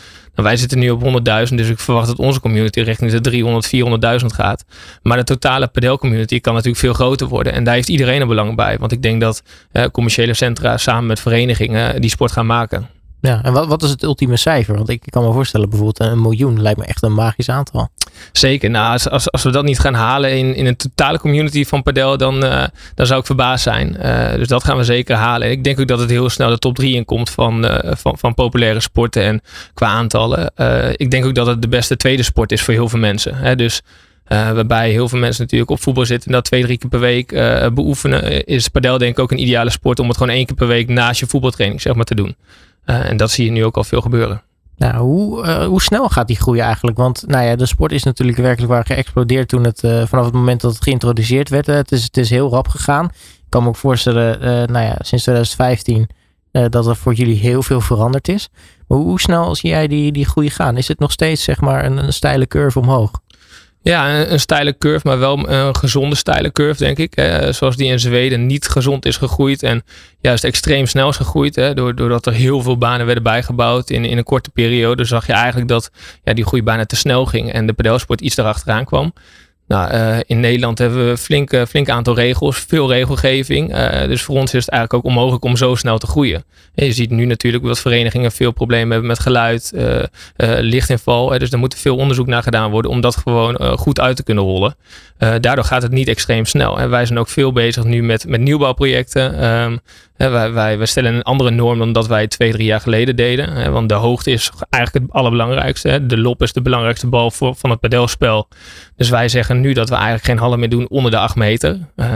Wij 0.42 0.56
zitten 0.56 0.78
nu 0.78 0.90
op 0.90 1.02
100.000, 1.02 1.54
dus 1.54 1.68
ik 1.68 1.78
verwacht 1.78 2.06
dat 2.06 2.18
onze 2.18 2.40
community 2.40 2.80
richting 2.80 3.10
de 3.10 3.20
300, 3.20 3.70
400.000 4.20 4.26
gaat. 4.26 4.64
Maar 5.02 5.16
de 5.16 5.24
totale 5.24 5.66
padel 5.66 5.98
community 5.98 6.40
kan 6.40 6.52
natuurlijk 6.52 6.80
veel 6.80 6.92
groter 6.92 7.28
worden. 7.28 7.52
En 7.52 7.64
daar 7.64 7.74
heeft 7.74 7.88
iedereen 7.88 8.20
een 8.20 8.28
belang 8.28 8.56
bij. 8.56 8.78
Want 8.78 8.92
ik 8.92 9.02
denk 9.02 9.20
dat 9.20 9.42
commerciële 9.92 10.34
centra 10.34 10.76
samen 10.76 11.06
met 11.06 11.20
verenigingen 11.20 12.00
die 12.00 12.10
sport 12.10 12.32
gaan 12.32 12.46
maken. 12.46 12.88
Ja, 13.20 13.42
en 13.42 13.52
wat, 13.52 13.66
wat 13.66 13.82
is 13.82 13.90
het 13.90 14.02
ultieme 14.02 14.36
cijfer? 14.36 14.76
Want 14.76 14.88
ik 14.88 15.02
kan 15.06 15.24
me 15.24 15.32
voorstellen, 15.32 15.68
bijvoorbeeld 15.68 16.10
een 16.10 16.22
miljoen 16.22 16.62
lijkt 16.62 16.78
me 16.78 16.84
echt 16.84 17.02
een 17.02 17.14
magisch 17.14 17.48
aantal. 17.48 17.88
Zeker. 18.32 18.70
Nou, 18.70 18.92
als, 18.92 19.30
als, 19.30 19.42
we 19.42 19.50
dat 19.50 19.64
niet 19.64 19.78
gaan 19.78 19.94
halen 19.94 20.38
in, 20.38 20.54
in 20.54 20.66
een 20.66 20.76
totale 20.76 21.18
community 21.18 21.64
van 21.64 21.82
padel, 21.82 22.16
dan, 22.16 22.44
uh, 22.44 22.64
dan 22.94 23.06
zou 23.06 23.20
ik 23.20 23.26
verbaasd 23.26 23.62
zijn. 23.62 23.96
Uh, 24.00 24.34
dus 24.34 24.48
dat 24.48 24.64
gaan 24.64 24.76
we 24.76 24.84
zeker 24.84 25.16
halen. 25.16 25.50
ik 25.50 25.64
denk 25.64 25.80
ook 25.80 25.88
dat 25.88 25.98
het 25.98 26.10
heel 26.10 26.28
snel 26.28 26.50
de 26.50 26.58
top 26.58 26.74
3 26.74 26.94
in 26.94 27.04
komt 27.04 27.30
van, 27.30 27.64
uh, 27.64 27.78
van, 27.82 28.18
van 28.18 28.34
populaire 28.34 28.80
sporten 28.80 29.22
en 29.22 29.40
qua 29.74 29.86
aantallen. 29.86 30.52
ik 30.96 31.10
denk 31.10 31.24
ook 31.24 31.34
dat 31.34 31.46
het 31.46 31.62
de 31.62 31.68
beste 31.68 31.96
tweede 31.96 32.22
sport 32.22 32.52
is 32.52 32.62
voor 32.62 32.74
heel 32.74 32.88
veel 32.88 32.98
mensen. 32.98 33.34
Hè? 33.34 33.56
Dus 33.56 33.82
waarbij 34.28 34.90
heel 34.90 35.08
veel 35.08 35.18
mensen 35.18 35.42
natuurlijk 35.42 35.70
op 35.70 35.80
voetbal 35.80 36.06
zitten 36.06 36.28
en 36.28 36.34
dat 36.34 36.44
twee, 36.44 36.62
drie 36.62 36.78
keer 36.78 36.90
per 36.90 37.00
week 37.00 37.28
beoefenen. 37.74 38.44
Is 38.44 38.68
padel 38.68 38.98
denk 38.98 39.12
ik 39.12 39.18
ook 39.18 39.30
een 39.30 39.40
ideale 39.40 39.70
sport 39.70 39.98
om 39.98 40.08
het 40.08 40.16
gewoon 40.16 40.34
één 40.34 40.46
keer 40.46 40.56
per 40.56 40.66
week 40.66 40.88
naast 40.88 41.20
je 41.20 41.26
voetbaltraining 41.26 41.80
zeg 41.80 41.94
maar, 41.94 42.04
te 42.04 42.14
doen. 42.14 42.36
Uh, 42.90 43.10
en 43.10 43.16
dat 43.16 43.30
zie 43.30 43.44
je 43.44 43.50
nu 43.50 43.64
ook 43.64 43.76
al 43.76 43.84
veel 43.84 44.00
gebeuren. 44.00 44.42
Nou, 44.76 44.96
hoe, 44.96 45.46
uh, 45.46 45.66
hoe 45.66 45.82
snel 45.82 46.08
gaat 46.08 46.26
die 46.26 46.36
groei 46.36 46.60
eigenlijk? 46.60 46.96
Want 46.96 47.24
nou 47.26 47.44
ja, 47.44 47.56
de 47.56 47.66
sport 47.66 47.92
is 47.92 48.02
natuurlijk 48.02 48.38
werkelijk 48.38 48.72
waar 48.72 48.86
geëxplodeerd 48.86 49.48
toen 49.48 49.64
het 49.64 49.82
uh, 49.82 50.06
vanaf 50.06 50.24
het 50.24 50.34
moment 50.34 50.60
dat 50.60 50.74
het 50.74 50.82
geïntroduceerd 50.82 51.48
werd. 51.48 51.66
het, 51.66 51.92
is, 51.92 52.02
het 52.02 52.16
is 52.16 52.30
heel 52.30 52.50
rap 52.50 52.68
gegaan. 52.68 53.04
Ik 53.04 53.56
kan 53.56 53.62
me 53.62 53.68
ook 53.68 53.76
voorstellen, 53.76 54.40
nou 54.72 54.84
ja, 54.84 54.96
sinds 54.98 55.24
2015 55.24 56.08
dat 56.70 56.86
er 56.86 56.96
voor 56.96 57.14
jullie 57.14 57.36
heel 57.36 57.62
veel 57.62 57.80
veranderd 57.80 58.28
is. 58.28 58.48
Maar 58.86 58.98
hoe 58.98 59.20
snel 59.20 59.54
zie 59.54 59.70
jij 59.70 59.88
die, 59.88 60.12
die 60.12 60.26
groei 60.26 60.50
gaan? 60.50 60.76
Is 60.76 60.88
het 60.88 60.98
nog 60.98 61.12
steeds 61.12 61.44
zeg 61.44 61.60
maar 61.60 61.84
een, 61.84 62.04
een 62.04 62.12
steile 62.12 62.46
curve 62.46 62.78
omhoog? 62.78 63.10
Ja, 63.82 64.18
een, 64.18 64.32
een 64.32 64.40
steile 64.40 64.78
curve, 64.78 65.06
maar 65.06 65.18
wel 65.18 65.48
een 65.48 65.76
gezonde 65.76 66.16
steile 66.16 66.52
curve, 66.52 66.84
denk 66.84 66.98
ik. 66.98 67.12
Zoals 67.50 67.76
die 67.76 67.90
in 67.90 68.00
Zweden 68.00 68.46
niet 68.46 68.68
gezond 68.68 69.06
is 69.06 69.16
gegroeid 69.16 69.62
en 69.62 69.82
juist 70.20 70.44
extreem 70.44 70.86
snel 70.86 71.08
is 71.08 71.16
gegroeid. 71.16 71.56
Hè. 71.56 71.74
Doordat 71.74 72.26
er 72.26 72.32
heel 72.32 72.62
veel 72.62 72.78
banen 72.78 73.06
werden 73.06 73.24
bijgebouwd 73.24 73.90
in, 73.90 74.04
in 74.04 74.18
een 74.18 74.24
korte 74.24 74.50
periode, 74.50 75.04
zag 75.04 75.26
je 75.26 75.32
eigenlijk 75.32 75.68
dat 75.68 75.90
ja, 76.24 76.32
die 76.32 76.44
groei 76.44 76.62
bijna 76.62 76.84
te 76.84 76.96
snel 76.96 77.26
ging 77.26 77.52
en 77.52 77.66
de 77.66 77.72
pedelsport 77.72 78.20
iets 78.20 78.36
erachteraan 78.36 78.84
kwam. 78.84 79.12
Nou, 79.70 79.94
uh, 79.94 80.18
in 80.26 80.40
Nederland 80.40 80.78
hebben 80.78 81.04
we 81.04 81.10
een 81.10 81.18
flink, 81.18 81.56
flink 81.68 81.88
aantal 81.88 82.14
regels, 82.14 82.58
veel 82.68 82.92
regelgeving. 82.92 83.76
Uh, 83.76 84.06
dus 84.06 84.22
voor 84.22 84.36
ons 84.36 84.54
is 84.54 84.64
het 84.64 84.70
eigenlijk 84.70 85.04
ook 85.04 85.10
onmogelijk 85.10 85.44
om 85.44 85.56
zo 85.56 85.74
snel 85.74 85.98
te 85.98 86.06
groeien. 86.06 86.44
En 86.74 86.86
je 86.86 86.92
ziet 86.92 87.10
nu 87.10 87.24
natuurlijk 87.24 87.64
dat 87.64 87.80
verenigingen 87.80 88.32
veel 88.32 88.50
problemen 88.50 88.90
hebben 88.90 89.08
met 89.08 89.18
geluid, 89.18 89.72
lichtinval. 90.60 91.38
dus 91.38 91.50
er 91.50 91.58
moet 91.58 91.74
veel 91.74 91.96
onderzoek 91.96 92.26
naar 92.26 92.42
gedaan 92.42 92.70
worden 92.70 92.90
om 92.90 93.00
dat 93.00 93.16
gewoon 93.16 93.78
goed 93.78 94.00
uit 94.00 94.16
te 94.16 94.22
kunnen 94.22 94.44
rollen. 94.44 94.76
daardoor 95.18 95.64
gaat 95.64 95.82
het 95.82 95.92
niet 95.92 96.08
extreem 96.08 96.44
snel. 96.44 96.78
En 96.78 96.90
wij 96.90 97.06
zijn 97.06 97.18
ook 97.18 97.28
veel 97.28 97.52
bezig 97.52 97.84
nu 97.84 98.02
met, 98.02 98.28
met 98.28 98.40
nieuwbouwprojecten. 98.40 99.44
Um, 99.44 99.80
wij, 100.28 100.52
wij, 100.52 100.78
wij, 100.78 100.86
stellen 100.86 101.14
een 101.14 101.22
andere 101.22 101.50
norm 101.50 101.78
dan 101.78 101.92
dat 101.92 102.06
wij 102.06 102.26
twee, 102.26 102.52
drie 102.52 102.66
jaar 102.66 102.80
geleden 102.80 103.16
deden. 103.16 103.72
Want 103.72 103.88
de 103.88 103.94
hoogte 103.94 104.30
is 104.30 104.50
eigenlijk 104.70 105.06
het 105.06 105.14
allerbelangrijkste. 105.14 106.06
De 106.06 106.18
lop 106.18 106.42
is 106.42 106.52
de 106.52 106.62
belangrijkste 106.62 107.06
bal 107.06 107.30
voor, 107.30 107.54
van 107.54 107.70
het 107.70 107.80
padelspel. 107.80 108.48
Dus 108.96 109.08
wij 109.08 109.28
zeggen 109.28 109.59
nu 109.60 109.72
dat 109.72 109.88
we 109.88 109.94
eigenlijk 109.94 110.24
geen 110.24 110.38
hallen 110.38 110.58
meer 110.58 110.68
doen 110.68 110.88
onder 110.88 111.10
de 111.10 111.18
8 111.18 111.36
meter. 111.36 111.78
Uh, 111.96 112.06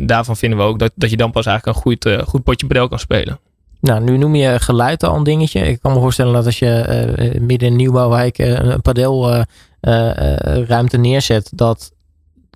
daarvan 0.00 0.36
vinden 0.36 0.58
we 0.58 0.64
ook 0.64 0.78
dat, 0.78 0.92
dat 0.94 1.10
je 1.10 1.16
dan 1.16 1.30
pas 1.30 1.46
eigenlijk 1.46 1.76
een 1.76 1.82
goed, 1.82 2.06
uh, 2.06 2.18
goed 2.18 2.42
potje 2.42 2.66
padel 2.66 2.88
kan 2.88 2.98
spelen. 2.98 3.38
Nou, 3.80 4.02
nu 4.02 4.16
noem 4.16 4.34
je 4.34 4.60
geluid 4.60 5.02
al 5.02 5.16
een 5.16 5.24
dingetje. 5.24 5.60
Ik 5.60 5.80
kan 5.80 5.92
me 5.92 6.00
voorstellen 6.00 6.32
dat 6.32 6.46
als 6.46 6.58
je 6.58 6.84
uh, 7.18 7.40
midden 7.40 7.68
in 7.68 7.76
Nieuwbouwwijk 7.76 8.38
een 8.38 8.82
padelruimte 8.82 10.96
neerzet, 10.96 11.50
dat 11.54 11.92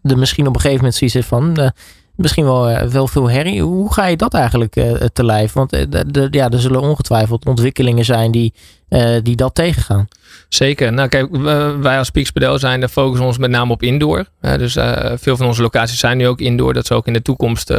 er 0.03 0.19
misschien 0.19 0.47
op 0.47 0.55
een 0.55 0.61
gegeven 0.61 0.81
moment 0.81 0.95
zoiets 0.95 1.17
is 1.17 1.27
van 1.27 1.73
misschien 2.15 2.45
wel, 2.45 2.89
wel 2.89 3.07
veel 3.07 3.31
herrie. 3.31 3.63
Hoe 3.63 3.93
ga 3.93 4.07
je 4.07 4.17
dat 4.17 4.35
eigenlijk 4.35 4.73
te 5.13 5.25
lijf? 5.25 5.53
Want 5.53 5.87
ja, 6.31 6.51
er 6.51 6.61
zullen 6.61 6.81
ongetwijfeld 6.81 7.47
ontwikkelingen 7.47 8.05
zijn 8.05 8.31
die, 8.31 8.53
die 9.23 9.37
dat 9.37 9.55
tegengaan. 9.55 10.09
Zeker. 10.49 10.93
Nou 10.93 11.09
kijk, 11.09 11.37
wij 11.83 11.99
als 11.99 12.11
Padel 12.11 12.59
zijn, 12.59 12.81
daar 12.81 12.89
focussen 12.89 13.27
ons 13.27 13.39
met 13.39 13.51
name 13.51 13.73
op 13.73 13.83
indoor. 13.83 14.25
dus 14.41 14.73
veel 15.15 15.37
van 15.37 15.47
onze 15.47 15.63
locaties 15.63 15.99
zijn 15.99 16.17
nu 16.17 16.27
ook 16.27 16.41
indoor. 16.41 16.75
Dat 16.75 16.87
zou 16.87 17.01
ook 17.01 17.07
in 17.07 17.13
de 17.13 17.23
toekomst 17.23 17.75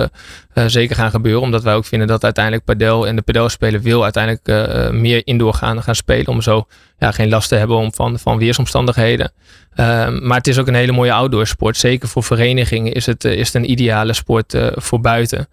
zeker 0.54 0.96
gaan 0.96 1.10
gebeuren. 1.10 1.42
Omdat 1.42 1.64
wij 1.64 1.76
ook 1.76 1.86
vinden 1.86 2.08
dat 2.08 2.24
uiteindelijk 2.24 2.66
padel 2.66 3.08
en 3.08 3.16
de 3.16 3.22
padelspelen 3.22 3.82
wil 3.82 4.04
uiteindelijk 4.04 4.94
meer 4.94 5.22
indoor 5.28 5.54
gaan, 5.54 5.84
gaan 5.84 5.96
spelen. 5.96 6.28
Om 6.28 6.42
zo 6.42 6.68
ja, 7.00 7.12
geen 7.12 7.30
last 7.30 7.50
te 7.50 7.56
hebben 7.56 7.78
om 7.78 7.94
van, 7.94 8.20
van 8.20 8.38
weersomstandigheden. 8.38 9.32
Um, 9.76 10.28
maar 10.28 10.38
het 10.38 10.48
is 10.48 10.60
ook 10.60 10.68
een 10.68 10.74
hele 10.74 10.92
mooie 10.92 11.14
outdoor 11.14 11.48
sport. 11.48 11.78
Zeker 11.78 12.08
voor 12.08 12.24
verenigingen 12.24 12.94
is 12.94 13.06
het, 13.06 13.26
is 13.26 13.54
het 13.54 13.56
een 13.56 13.72
ideale 13.72 14.14
sport 14.14 14.58
voor 14.76 15.02
buiten. 15.02 15.48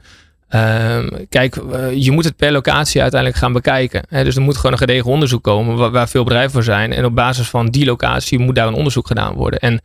Um, 0.55 1.27
kijk, 1.29 1.57
uh, 1.57 1.93
je 1.95 2.11
moet 2.11 2.25
het 2.25 2.37
per 2.37 2.53
locatie 2.53 3.03
uiteindelijk 3.03 3.41
gaan 3.41 3.53
bekijken. 3.53 4.03
Hè? 4.09 4.25
Dus 4.25 4.37
er 4.37 4.43
moet 4.43 4.57
gewoon 4.57 4.73
een 4.73 4.79
gedegen 4.79 5.11
onderzoek 5.11 5.43
komen 5.43 5.77
waar, 5.77 5.91
waar, 5.91 6.09
veel 6.09 6.25
bedrijven 6.25 6.53
voor 6.53 6.63
zijn. 6.63 6.93
En 6.93 7.05
op 7.05 7.15
basis 7.15 7.49
van 7.49 7.67
die 7.67 7.85
locatie 7.85 8.39
moet 8.39 8.55
daar 8.55 8.67
een 8.67 8.75
onderzoek 8.75 9.07
gedaan 9.07 9.35
worden. 9.35 9.61
En 9.61 9.81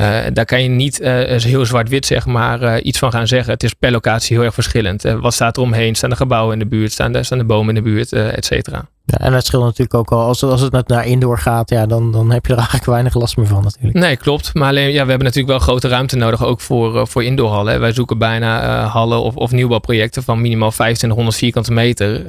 uh, 0.00 0.18
daar 0.32 0.44
kan 0.44 0.62
je 0.62 0.68
niet 0.68 1.00
uh, 1.00 1.08
heel 1.42 1.66
zwart-wit 1.66 2.06
zeg 2.06 2.26
maar 2.26 2.62
uh, 2.62 2.74
iets 2.82 2.98
van 2.98 3.12
gaan 3.12 3.26
zeggen. 3.26 3.52
Het 3.52 3.62
is 3.62 3.72
per 3.72 3.90
locatie 3.90 4.36
heel 4.36 4.44
erg 4.44 4.54
verschillend. 4.54 5.02
wat 5.02 5.34
staat 5.34 5.56
er 5.56 5.62
omheen? 5.62 5.94
Staan 5.94 6.10
er 6.10 6.16
gebouwen 6.16 6.52
in 6.52 6.58
de 6.58 6.66
buurt? 6.66 6.92
Staan, 6.92 7.14
er, 7.14 7.24
staan 7.24 7.38
de 7.38 7.44
bomen 7.44 7.76
in 7.76 7.84
de 7.84 7.90
buurt? 7.90 8.12
et 8.12 8.44
cetera. 8.44 8.88
Ja, 9.04 9.18
en 9.18 9.32
het 9.32 9.46
scheelt 9.46 9.62
natuurlijk 9.62 9.94
ook 9.94 10.12
al. 10.12 10.20
Als, 10.20 10.42
als 10.42 10.60
het 10.60 10.88
naar 10.88 11.06
indoor 11.06 11.38
gaat, 11.38 11.70
ja, 11.70 11.86
dan, 11.86 12.12
dan 12.12 12.30
heb 12.30 12.46
je 12.46 12.52
er 12.52 12.58
eigenlijk 12.64 12.86
weinig 12.86 13.14
last 13.14 13.36
meer 13.36 13.46
van 13.46 13.62
natuurlijk. 13.62 13.94
Nee, 13.94 14.16
klopt. 14.16 14.54
Maar 14.54 14.68
alleen, 14.68 14.92
ja, 14.92 15.02
we 15.02 15.08
hebben 15.08 15.26
natuurlijk 15.26 15.48
wel 15.48 15.58
grote 15.58 15.88
ruimte 15.88 16.16
nodig 16.16 16.44
ook 16.44 16.60
voor, 16.60 17.06
voor 17.06 17.24
indoorhallen. 17.24 17.80
Wij 17.80 17.92
zoeken 17.92 18.18
bijna 18.18 18.82
hallen 18.84 19.22
of, 19.22 19.36
of 19.36 19.50
nieuwbouwprojecten 19.50 20.22
van 20.22 20.40
minimaal 20.40 20.70
2500 20.70 21.36
vierkante 21.36 21.72
meter. 21.72 22.24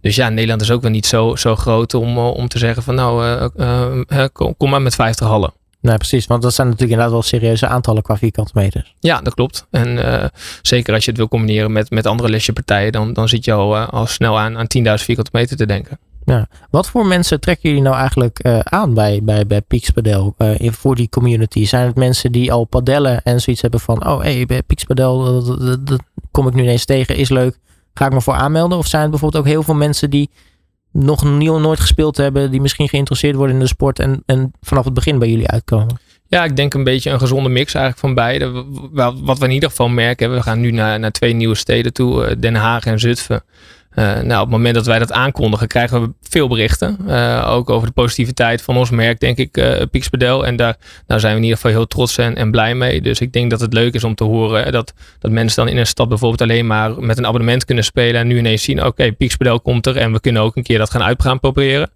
dus 0.00 0.16
ja, 0.16 0.28
Nederland 0.28 0.60
is 0.60 0.70
ook 0.70 0.82
wel 0.82 0.90
niet 0.90 1.06
zo, 1.06 1.36
zo 1.36 1.56
groot 1.56 1.94
om, 1.94 2.18
om 2.18 2.48
te 2.48 2.58
zeggen 2.58 2.82
van 2.82 2.94
nou, 2.94 3.48
kom, 4.32 4.56
kom 4.56 4.70
maar 4.70 4.82
met 4.82 4.94
50 4.94 5.26
hallen. 5.26 5.52
Nee, 5.86 5.96
precies. 5.96 6.26
Want 6.26 6.42
dat 6.42 6.54
zijn 6.54 6.66
natuurlijk 6.66 6.92
inderdaad 6.92 7.20
wel 7.20 7.28
serieuze 7.30 7.66
aantallen 7.66 8.02
qua 8.02 8.16
vierkante 8.16 8.52
meters. 8.54 8.94
Ja, 9.00 9.20
dat 9.20 9.34
klopt. 9.34 9.66
En 9.70 9.96
uh, 9.96 10.24
zeker 10.62 10.94
als 10.94 11.04
je 11.04 11.10
het 11.10 11.18
wil 11.18 11.28
combineren 11.28 11.72
met, 11.72 11.90
met 11.90 12.06
andere 12.06 12.28
lesjepartijen, 12.28 12.92
dan, 12.92 13.12
dan 13.12 13.28
zit 13.28 13.44
je 13.44 13.52
al, 13.52 13.76
uh, 13.76 13.88
al 13.88 14.06
snel 14.06 14.38
aan, 14.38 14.56
aan 14.56 14.66
10.000 14.78 15.04
vierkante 15.04 15.30
meter 15.32 15.56
te 15.56 15.66
denken. 15.66 15.98
Ja. 16.24 16.48
Wat 16.70 16.88
voor 16.88 17.06
mensen 17.06 17.40
trekken 17.40 17.68
jullie 17.68 17.84
nou 17.84 17.96
eigenlijk 17.96 18.46
uh, 18.46 18.58
aan 18.58 18.94
bij, 18.94 19.20
bij, 19.22 19.46
bij 19.46 19.60
Pixpadel 19.60 20.34
uh, 20.38 20.72
voor 20.72 20.94
die 20.94 21.08
community? 21.08 21.66
Zijn 21.66 21.86
het 21.86 21.96
mensen 21.96 22.32
die 22.32 22.52
al 22.52 22.64
padellen 22.64 23.22
en 23.22 23.40
zoiets 23.40 23.62
hebben 23.62 23.80
van, 23.80 24.06
oh 24.06 24.22
hé, 24.22 24.44
hey, 24.46 24.62
dat, 24.86 25.58
dat, 25.58 25.86
dat, 25.86 26.00
kom 26.30 26.46
ik 26.46 26.54
nu 26.54 26.62
ineens 26.62 26.84
tegen, 26.84 27.16
is 27.16 27.28
leuk, 27.28 27.58
ga 27.94 28.06
ik 28.06 28.12
me 28.12 28.20
voor 28.20 28.34
aanmelden? 28.34 28.78
Of 28.78 28.86
zijn 28.86 29.02
het 29.02 29.10
bijvoorbeeld 29.10 29.42
ook 29.42 29.50
heel 29.50 29.62
veel 29.62 29.74
mensen 29.74 30.10
die 30.10 30.30
nog 30.96 31.24
nieuw, 31.24 31.58
nooit 31.58 31.80
gespeeld 31.80 32.16
hebben, 32.16 32.50
die 32.50 32.60
misschien 32.60 32.88
geïnteresseerd 32.88 33.34
worden 33.34 33.54
in 33.54 33.62
de 33.62 33.68
sport 33.68 33.98
en, 33.98 34.22
en 34.26 34.52
vanaf 34.60 34.84
het 34.84 34.94
begin 34.94 35.18
bij 35.18 35.28
jullie 35.28 35.48
uitkomen? 35.48 35.98
Ja, 36.28 36.44
ik 36.44 36.56
denk 36.56 36.74
een 36.74 36.84
beetje 36.84 37.10
een 37.10 37.18
gezonde 37.18 37.48
mix 37.48 37.74
eigenlijk 37.74 38.06
van 38.06 38.14
beide. 38.14 38.64
Wat 39.22 39.38
we 39.38 39.44
in 39.44 39.50
ieder 39.50 39.68
geval 39.68 39.88
merken, 39.88 40.34
we 40.34 40.42
gaan 40.42 40.60
nu 40.60 40.70
naar, 40.70 40.98
naar 40.98 41.10
twee 41.12 41.32
nieuwe 41.32 41.54
steden 41.54 41.92
toe, 41.92 42.38
Den 42.38 42.54
Haag 42.54 42.84
en 42.84 42.98
Zutphen. 42.98 43.42
Uh, 43.98 44.04
nou, 44.04 44.34
op 44.34 44.40
het 44.40 44.48
moment 44.48 44.74
dat 44.74 44.86
wij 44.86 44.98
dat 44.98 45.12
aankondigen, 45.12 45.68
krijgen 45.68 46.02
we 46.02 46.12
veel 46.22 46.48
berichten. 46.48 46.98
Uh, 47.08 47.46
ook 47.50 47.70
over 47.70 47.86
de 47.86 47.92
positiviteit 47.92 48.62
van 48.62 48.76
ons 48.76 48.90
merk, 48.90 49.20
denk 49.20 49.38
ik, 49.38 49.56
uh, 49.56 49.82
Pixpadel. 49.90 50.46
En 50.46 50.56
daar, 50.56 50.76
zijn 51.06 51.20
we 51.20 51.28
in 51.28 51.42
ieder 51.42 51.56
geval 51.56 51.70
heel 51.70 51.86
trots 51.86 52.18
en, 52.18 52.36
en 52.36 52.50
blij 52.50 52.74
mee. 52.74 53.00
Dus 53.00 53.20
ik 53.20 53.32
denk 53.32 53.50
dat 53.50 53.60
het 53.60 53.72
leuk 53.72 53.94
is 53.94 54.04
om 54.04 54.14
te 54.14 54.24
horen 54.24 54.72
dat, 54.72 54.94
dat 55.18 55.30
mensen 55.30 55.64
dan 55.64 55.74
in 55.74 55.78
een 55.78 55.86
stad 55.86 56.08
bijvoorbeeld 56.08 56.42
alleen 56.42 56.66
maar 56.66 57.02
met 57.02 57.18
een 57.18 57.26
abonnement 57.26 57.64
kunnen 57.64 57.84
spelen. 57.84 58.20
En 58.20 58.26
nu 58.26 58.38
ineens 58.38 58.62
zien, 58.62 58.78
oké, 58.78 58.88
okay, 58.88 59.12
Pixpadel 59.12 59.60
komt 59.60 59.86
er 59.86 59.96
en 59.96 60.12
we 60.12 60.20
kunnen 60.20 60.42
ook 60.42 60.56
een 60.56 60.62
keer 60.62 60.78
dat 60.78 60.90
gaan 60.90 61.02
uit 61.02 61.22
gaan 61.22 61.40
proberen. 61.40 61.90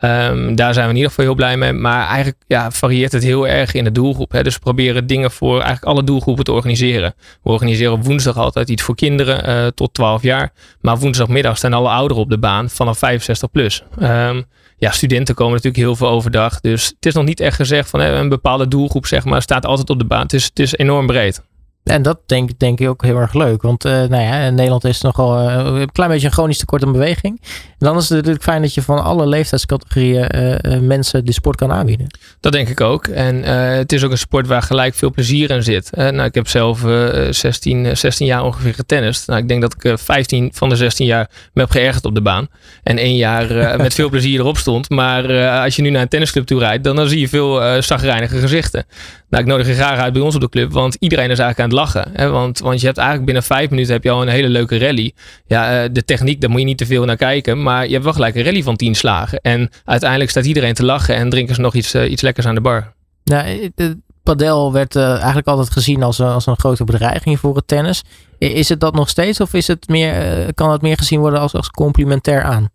Um, 0.00 0.54
daar 0.54 0.74
zijn 0.74 0.84
we 0.84 0.90
in 0.90 0.96
ieder 0.96 1.10
geval 1.10 1.24
heel 1.24 1.34
blij 1.34 1.56
mee. 1.56 1.72
Maar 1.72 2.06
eigenlijk 2.06 2.36
ja, 2.46 2.70
varieert 2.70 3.12
het 3.12 3.22
heel 3.22 3.48
erg 3.48 3.74
in 3.74 3.84
de 3.84 3.92
doelgroep. 3.92 4.32
Hè. 4.32 4.42
Dus 4.42 4.54
we 4.54 4.60
proberen 4.60 5.06
dingen 5.06 5.30
voor 5.30 5.54
eigenlijk 5.54 5.84
alle 5.84 6.04
doelgroepen 6.04 6.44
te 6.44 6.52
organiseren. 6.52 7.14
We 7.42 7.50
organiseren 7.50 8.02
woensdag 8.02 8.36
altijd 8.36 8.68
iets 8.68 8.82
voor 8.82 8.94
kinderen 8.94 9.48
uh, 9.48 9.66
tot 9.66 9.94
12 9.94 10.22
jaar. 10.22 10.52
Maar 10.80 10.98
woensdagmiddag 10.98 11.56
staan 11.56 11.72
alle 11.72 11.88
ouderen 11.88 12.22
op 12.22 12.30
de 12.30 12.38
baan 12.38 12.70
vanaf 12.70 12.98
65 12.98 13.50
plus. 13.50 13.82
Um, 14.02 14.44
ja, 14.76 14.90
studenten 14.90 15.34
komen 15.34 15.52
natuurlijk 15.52 15.82
heel 15.84 15.96
veel 15.96 16.08
overdag. 16.08 16.60
Dus 16.60 16.86
het 16.86 17.06
is 17.06 17.14
nog 17.14 17.24
niet 17.24 17.40
echt 17.40 17.56
gezegd 17.56 17.90
van 17.90 18.00
hè, 18.00 18.14
een 18.14 18.28
bepaalde 18.28 18.68
doelgroep 18.68 19.06
zeg 19.06 19.24
maar, 19.24 19.42
staat 19.42 19.66
altijd 19.66 19.90
op 19.90 19.98
de 19.98 20.04
baan. 20.04 20.22
Het 20.22 20.32
is, 20.32 20.44
het 20.44 20.58
is 20.58 20.76
enorm 20.76 21.06
breed. 21.06 21.42
En 21.84 22.02
dat 22.02 22.18
denk, 22.26 22.58
denk 22.58 22.80
ik 22.80 22.88
ook 22.88 23.02
heel 23.02 23.16
erg 23.16 23.32
leuk. 23.32 23.62
Want 23.62 23.84
uh, 23.84 23.92
nou 23.92 24.22
ja, 24.22 24.40
in 24.40 24.54
Nederland 24.54 24.84
is 24.84 25.00
nogal 25.00 25.48
uh, 25.48 25.80
een 25.80 25.92
klein 25.92 26.10
beetje 26.10 26.26
een 26.26 26.32
chronisch 26.32 26.58
tekort 26.58 26.84
aan 26.84 26.92
beweging. 26.92 27.40
En 27.78 27.86
dan 27.86 27.96
is 27.96 28.02
het 28.02 28.16
natuurlijk 28.16 28.44
fijn 28.44 28.62
dat 28.62 28.74
je 28.74 28.82
van 28.82 29.02
alle 29.02 29.26
leeftijdscategorieën 29.26 30.36
uh, 30.36 30.78
mensen 30.78 31.24
de 31.24 31.32
sport 31.32 31.56
kan 31.56 31.72
aanbieden. 31.72 32.06
Dat 32.40 32.52
denk 32.52 32.68
ik 32.68 32.80
ook. 32.80 33.06
En 33.06 33.42
het 33.78 33.92
is 33.92 34.04
ook 34.04 34.10
een 34.10 34.18
sport 34.18 34.46
waar 34.46 34.62
gelijk 34.62 34.94
veel 34.94 35.10
plezier 35.10 35.50
in 35.50 35.62
zit. 35.62 35.90
nou, 35.96 36.22
ik 36.22 36.34
heb 36.34 36.48
zelf 36.48 36.84
16, 37.30 37.96
16 37.96 38.26
jaar 38.26 38.44
ongeveer 38.44 38.74
getennist. 38.74 39.26
Nou, 39.26 39.40
ik 39.40 39.48
denk 39.48 39.60
dat 39.60 39.74
ik 39.78 39.98
15 39.98 40.50
van 40.54 40.68
de 40.68 40.76
16 40.76 41.06
jaar 41.06 41.30
me 41.52 41.60
heb 41.60 41.70
geërgerd 41.70 42.04
op 42.04 42.14
de 42.14 42.22
baan. 42.22 42.48
En 42.82 42.98
één 42.98 43.16
jaar 43.16 43.76
met 43.82 43.94
veel 43.94 44.08
plezier 44.08 44.40
erop 44.40 44.56
stond. 44.56 44.90
Maar 44.90 45.48
als 45.48 45.76
je 45.76 45.82
nu 45.82 45.90
naar 45.90 46.02
een 46.02 46.08
tennisclub 46.08 46.46
toe 46.46 46.58
rijdt, 46.58 46.84
dan, 46.84 46.96
dan 46.96 47.08
zie 47.08 47.20
je 47.20 47.28
veel 47.28 47.62
uh, 47.62 47.80
zagrijnige 47.80 48.38
gezichten. 48.38 48.86
Nou, 49.34 49.46
ik 49.46 49.52
nodig 49.52 49.66
je 49.66 49.74
graag 49.74 49.98
uit 49.98 50.12
bij 50.12 50.22
ons 50.22 50.34
op 50.34 50.40
de 50.40 50.48
club, 50.48 50.72
want 50.72 50.96
iedereen 50.98 51.30
is 51.30 51.38
eigenlijk 51.38 51.58
aan 51.58 51.64
het 51.64 51.73
lachen. 51.74 52.10
Hè? 52.12 52.30
Want, 52.30 52.58
want 52.58 52.80
je 52.80 52.86
hebt 52.86 52.98
eigenlijk 52.98 53.26
binnen 53.26 53.44
vijf 53.44 53.70
minuten 53.70 53.92
heb 53.92 54.04
je 54.04 54.10
al 54.10 54.22
een 54.22 54.28
hele 54.28 54.48
leuke 54.48 54.78
rally. 54.78 55.12
Ja, 55.46 55.84
uh, 55.84 55.88
de 55.92 56.04
techniek, 56.04 56.40
daar 56.40 56.50
moet 56.50 56.60
je 56.60 56.66
niet 56.66 56.78
te 56.78 56.86
veel 56.86 57.04
naar 57.04 57.16
kijken. 57.16 57.62
Maar 57.62 57.86
je 57.86 57.92
hebt 57.92 58.04
wel 58.04 58.12
gelijk 58.12 58.34
een 58.34 58.44
rally 58.44 58.62
van 58.62 58.76
tien 58.76 58.94
slagen. 58.94 59.40
En 59.40 59.70
uiteindelijk 59.84 60.30
staat 60.30 60.44
iedereen 60.44 60.74
te 60.74 60.84
lachen 60.84 61.14
en 61.14 61.30
drinken 61.30 61.54
ze 61.54 61.60
nog 61.60 61.74
iets, 61.74 61.94
uh, 61.94 62.10
iets 62.10 62.22
lekkers 62.22 62.46
aan 62.46 62.54
de 62.54 62.60
bar. 62.60 62.92
Nou, 63.24 63.70
de 63.74 63.98
padel 64.22 64.72
werd 64.72 64.96
uh, 64.96 65.10
eigenlijk 65.16 65.46
altijd 65.46 65.70
gezien 65.70 66.02
als, 66.02 66.20
als 66.20 66.46
een 66.46 66.58
grote 66.58 66.84
bedreiging 66.84 67.40
voor 67.40 67.56
het 67.56 67.68
tennis. 67.68 68.02
Is 68.38 68.68
het 68.68 68.80
dat 68.80 68.94
nog 68.94 69.08
steeds 69.08 69.40
of 69.40 69.54
is 69.54 69.66
het 69.66 69.88
meer, 69.88 70.54
kan 70.54 70.70
het 70.70 70.82
meer 70.82 70.96
gezien 70.96 71.20
worden 71.20 71.40
als, 71.40 71.54
als 71.54 71.70
complementair 71.70 72.42
aan? 72.42 72.68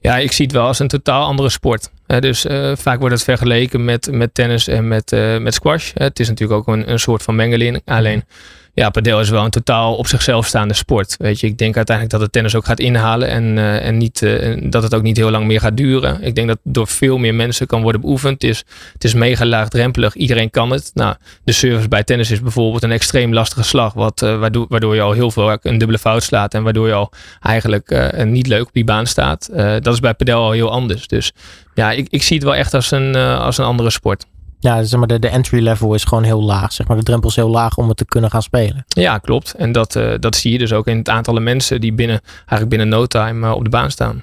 Ja, 0.00 0.16
ik 0.16 0.32
zie 0.32 0.44
het 0.44 0.54
wel 0.54 0.66
als 0.66 0.78
een 0.78 0.88
totaal 0.88 1.26
andere 1.26 1.48
sport. 1.48 1.90
Uh, 2.06 2.18
dus 2.18 2.44
uh, 2.44 2.72
vaak 2.76 2.98
wordt 2.98 3.14
het 3.14 3.24
vergeleken 3.24 3.84
met, 3.84 4.10
met 4.10 4.34
tennis 4.34 4.68
en 4.68 4.88
met, 4.88 5.12
uh, 5.12 5.38
met 5.38 5.54
squash. 5.54 5.90
het 5.94 6.20
is 6.20 6.28
natuurlijk 6.28 6.60
ook 6.60 6.74
een, 6.74 6.90
een 6.90 6.98
soort 6.98 7.22
van 7.22 7.34
mengeling. 7.34 7.82
Alleen 7.84 8.24
ja, 8.74 8.90
padel 8.90 9.20
is 9.20 9.28
wel 9.28 9.44
een 9.44 9.50
totaal 9.50 9.94
op 9.94 10.06
zichzelf 10.06 10.46
staande 10.46 10.74
sport. 10.74 11.14
Weet 11.18 11.40
je, 11.40 11.46
ik 11.46 11.58
denk 11.58 11.76
uiteindelijk 11.76 12.16
dat 12.16 12.24
het 12.24 12.32
tennis 12.32 12.54
ook 12.54 12.64
gaat 12.64 12.78
inhalen 12.78 13.28
en, 13.28 13.56
uh, 13.56 13.86
en 13.86 13.98
niet, 13.98 14.20
uh, 14.20 14.70
dat 14.70 14.82
het 14.82 14.94
ook 14.94 15.02
niet 15.02 15.16
heel 15.16 15.30
lang 15.30 15.46
meer 15.46 15.60
gaat 15.60 15.76
duren. 15.76 16.22
Ik 16.22 16.34
denk 16.34 16.48
dat 16.48 16.58
door 16.62 16.86
veel 16.86 17.18
meer 17.18 17.34
mensen 17.34 17.66
kan 17.66 17.82
worden 17.82 18.00
beoefend. 18.00 18.42
Het 18.42 18.50
is, 18.50 18.64
het 18.92 19.04
is 19.04 19.14
mega 19.14 19.44
laagdrempelig. 19.46 20.14
Iedereen 20.14 20.50
kan 20.50 20.70
het. 20.70 20.90
Nou, 20.94 21.14
de 21.44 21.52
service 21.52 21.88
bij 21.88 22.04
tennis 22.04 22.30
is 22.30 22.40
bijvoorbeeld 22.40 22.82
een 22.82 22.90
extreem 22.90 23.32
lastige 23.32 23.62
slag, 23.62 23.92
wat, 23.92 24.20
waardoor, 24.20 24.66
waardoor 24.68 24.94
je 24.94 25.00
al 25.00 25.12
heel 25.12 25.30
veel 25.30 25.58
een 25.62 25.78
dubbele 25.78 25.98
fout 25.98 26.22
slaat 26.22 26.54
en 26.54 26.62
waardoor 26.62 26.86
je 26.86 26.94
al 26.94 27.12
eigenlijk 27.40 28.12
niet 28.24 28.46
leuk 28.46 28.66
op 28.66 28.72
die 28.72 28.84
baan 28.84 29.06
staat. 29.06 29.50
dat 29.54 29.86
is 29.86 30.00
bij 30.00 30.14
padel 30.14 30.42
al 30.42 30.50
heel 30.50 30.70
anders. 30.70 31.06
Dus 31.06 31.32
ja, 31.74 31.90
ik, 31.90 32.06
ik 32.10 32.22
zie 32.22 32.36
het 32.36 32.44
wel 32.44 32.54
echt 32.54 32.74
als 32.74 32.90
een, 32.90 33.14
als 33.16 33.58
een 33.58 33.64
andere 33.64 33.90
sport. 33.90 34.26
Ja, 34.64 34.82
zeg 34.82 34.98
maar, 34.98 35.08
de, 35.08 35.18
de 35.18 35.28
entry 35.28 35.62
level 35.62 35.94
is 35.94 36.04
gewoon 36.04 36.22
heel 36.22 36.42
laag. 36.42 36.72
Zeg 36.72 36.86
maar, 36.86 36.96
de 36.96 37.02
drempel 37.02 37.28
is 37.28 37.36
heel 37.36 37.48
laag 37.48 37.76
om 37.76 37.88
het 37.88 37.96
te 37.96 38.04
kunnen 38.04 38.30
gaan 38.30 38.42
spelen. 38.42 38.84
Ja, 38.86 39.18
klopt. 39.18 39.54
En 39.54 39.72
dat, 39.72 39.94
uh, 39.94 40.12
dat 40.20 40.36
zie 40.36 40.52
je 40.52 40.58
dus 40.58 40.72
ook 40.72 40.86
in 40.86 40.98
het 40.98 41.08
aantal 41.08 41.34
mensen 41.34 41.80
die 41.80 41.92
binnen, 41.92 42.20
eigenlijk 42.36 42.68
binnen 42.68 42.88
no 42.88 43.06
time 43.06 43.46
uh, 43.46 43.54
op 43.54 43.64
de 43.64 43.70
baan 43.70 43.90
staan. 43.90 44.22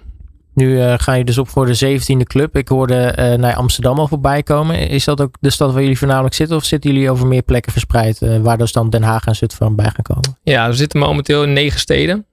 Nu 0.54 0.78
uh, 0.78 0.94
ga 0.98 1.14
je 1.14 1.24
dus 1.24 1.38
op 1.38 1.50
voor 1.50 1.66
de 1.66 2.00
17e 2.00 2.24
club. 2.24 2.58
Ik 2.58 2.68
hoorde 2.68 3.36
naar 3.40 3.56
Amsterdam 3.56 4.00
al 4.00 4.08
voorbij 4.08 4.44
komen. 4.44 4.90
Is 4.90 5.06
dat 5.06 5.22
ook 5.22 5.36
de 5.40 5.50
stad 5.50 5.72
waar 5.72 5.82
jullie 5.82 5.98
voornamelijk 5.98 6.34
zitten? 6.34 6.58
Of 6.58 6.66
zitten 6.66 6.92
jullie 6.92 7.12
over 7.12 7.28
meer 7.28 7.42
plekken 7.42 7.72
verspreid? 7.72 8.20
Waar 8.42 8.58
dus 8.58 8.72
dan 8.72 8.90
Den 8.90 9.04
Haag 9.04 9.26
en 9.26 9.36
Zutphen 9.36 9.76
bij 9.76 9.90
gaan 9.90 10.16
komen? 10.16 10.38
Ja, 10.44 10.68
we 10.68 10.74
zitten 10.74 11.00
momenteel 11.00 11.44
in 11.44 11.54
negen 11.54 11.80
steden. 11.80 12.26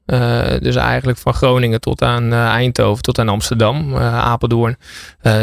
Dus 0.60 0.76
eigenlijk 0.76 1.18
van 1.18 1.34
Groningen 1.34 1.80
tot 1.80 2.02
aan 2.02 2.32
Eindhoven, 2.32 3.02
tot 3.02 3.18
aan 3.18 3.28
Amsterdam, 3.28 3.96
Apeldoorn. 3.96 4.76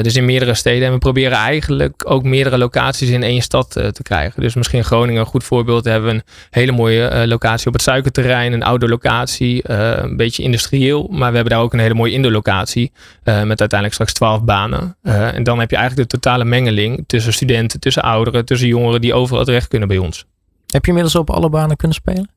dus 0.01 0.15
in 0.15 0.25
meerdere 0.25 0.53
steden. 0.53 0.87
En 0.87 0.93
we 0.93 0.99
proberen 0.99 1.37
eigenlijk 1.37 2.11
ook 2.11 2.23
meerdere 2.23 2.57
locaties 2.57 3.09
in 3.09 3.23
één 3.23 3.41
stad 3.41 3.71
te 3.71 4.03
krijgen. 4.03 4.41
Dus 4.41 4.55
misschien 4.55 4.83
Groningen 4.83 5.21
een 5.21 5.27
goed 5.27 5.43
voorbeeld. 5.43 5.83
Daar 5.83 5.93
hebben 5.93 6.11
we 6.11 6.17
een 6.17 6.23
hele 6.49 6.71
mooie 6.71 7.27
locatie 7.27 7.67
op 7.67 7.73
het 7.73 7.81
suikerterrein. 7.81 8.53
Een 8.53 8.63
oude 8.63 8.87
locatie. 8.87 9.71
een 9.71 10.17
beetje 10.17 10.43
industrieel. 10.43 11.07
Maar 11.11 11.29
we 11.29 11.35
hebben 11.35 11.53
daar 11.53 11.63
ook 11.63 11.73
een 11.73 11.79
hele 11.79 11.93
mooie 11.93 12.11
indoor 12.11 12.31
locatie. 12.31 12.91
Uh, 13.23 13.43
met 13.43 13.59
uiteindelijk 13.59 13.93
straks 13.93 14.13
12 14.13 14.43
banen. 14.43 14.97
En 15.01 15.43
dan 15.43 15.59
heb 15.59 15.69
je 15.69 15.75
eigenlijk 15.75 16.09
de 16.09 16.19
totale 16.19 16.45
mengeling 16.45 17.03
tussen 17.07 17.33
studenten, 17.33 17.79
tussen 17.79 18.03
ouderen, 18.03 18.45
tussen 18.45 18.67
jongeren 18.67 19.01
die 19.01 19.13
overal 19.13 19.43
terecht 19.43 19.67
kunnen 19.67 19.87
bij 19.87 19.97
ons. 19.97 20.25
Heb 20.65 20.81
je 20.81 20.87
inmiddels 20.87 21.15
op 21.15 21.29
alle 21.29 21.49
banen 21.49 21.75
kunnen 21.77 21.97
spelen? 21.97 22.34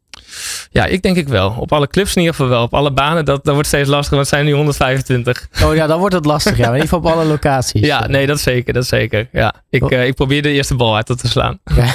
Ja, 0.71 0.85
ik 0.85 1.03
denk 1.03 1.17
ik 1.17 1.29
wel. 1.29 1.55
Op 1.59 1.73
alle 1.73 1.87
clubs 1.89 2.15
in 2.15 2.21
ieder 2.21 2.35
geval 2.35 2.51
wel. 2.51 2.63
Op 2.63 2.75
alle 2.75 2.93
banen, 2.93 3.25
dat, 3.25 3.45
dat 3.45 3.55
wordt 3.55 3.69
steeds 3.69 3.89
lastiger, 3.89 4.17
want 4.17 4.31
het 4.31 4.37
zijn 4.39 4.45
nu 4.45 4.53
125. 4.53 5.49
Oh 5.65 5.75
ja, 5.75 5.87
dan 5.87 5.99
wordt 5.99 6.15
het 6.15 6.25
lastig. 6.25 6.57
Ja, 6.57 6.67
in 6.67 6.73
ieder 6.73 6.89
geval 6.89 6.99
op 6.99 7.07
alle 7.07 7.25
locaties. 7.35 7.87
Ja, 7.87 8.07
nee, 8.07 8.27
dat 8.27 8.41
zeker. 8.41 8.73
Dat 8.73 8.87
zeker. 8.87 9.29
Ja. 9.33 9.55
Ik, 9.71 9.91
uh, 9.91 10.07
ik 10.07 10.15
probeer 10.15 10.43
de 10.43 10.51
eerste 10.51 10.75
bal 10.75 10.97
uit 10.97 11.07
te 11.07 11.29
slaan. 11.29 11.59
Ja. 11.65 11.93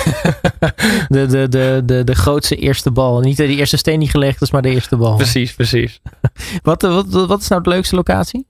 de, 1.08 1.26
de, 1.26 1.50
de, 1.50 1.82
de, 1.86 2.04
de 2.04 2.16
grootste 2.16 2.56
eerste 2.56 2.92
bal. 2.92 3.20
Niet 3.20 3.38
de 3.38 3.48
eerste 3.48 3.78
steen 3.78 4.00
die 4.00 4.10
gelegd 4.10 4.42
is, 4.42 4.52
maar 4.52 4.62
de 4.62 4.70
eerste 4.70 4.96
bal. 4.96 5.16
Precies, 5.16 5.54
precies. 5.54 6.02
wat, 6.62 6.82
wat, 6.82 7.06
wat 7.08 7.42
is 7.42 7.48
nou 7.48 7.64
de 7.64 7.70
leukste 7.70 7.96
locatie? 7.96 8.46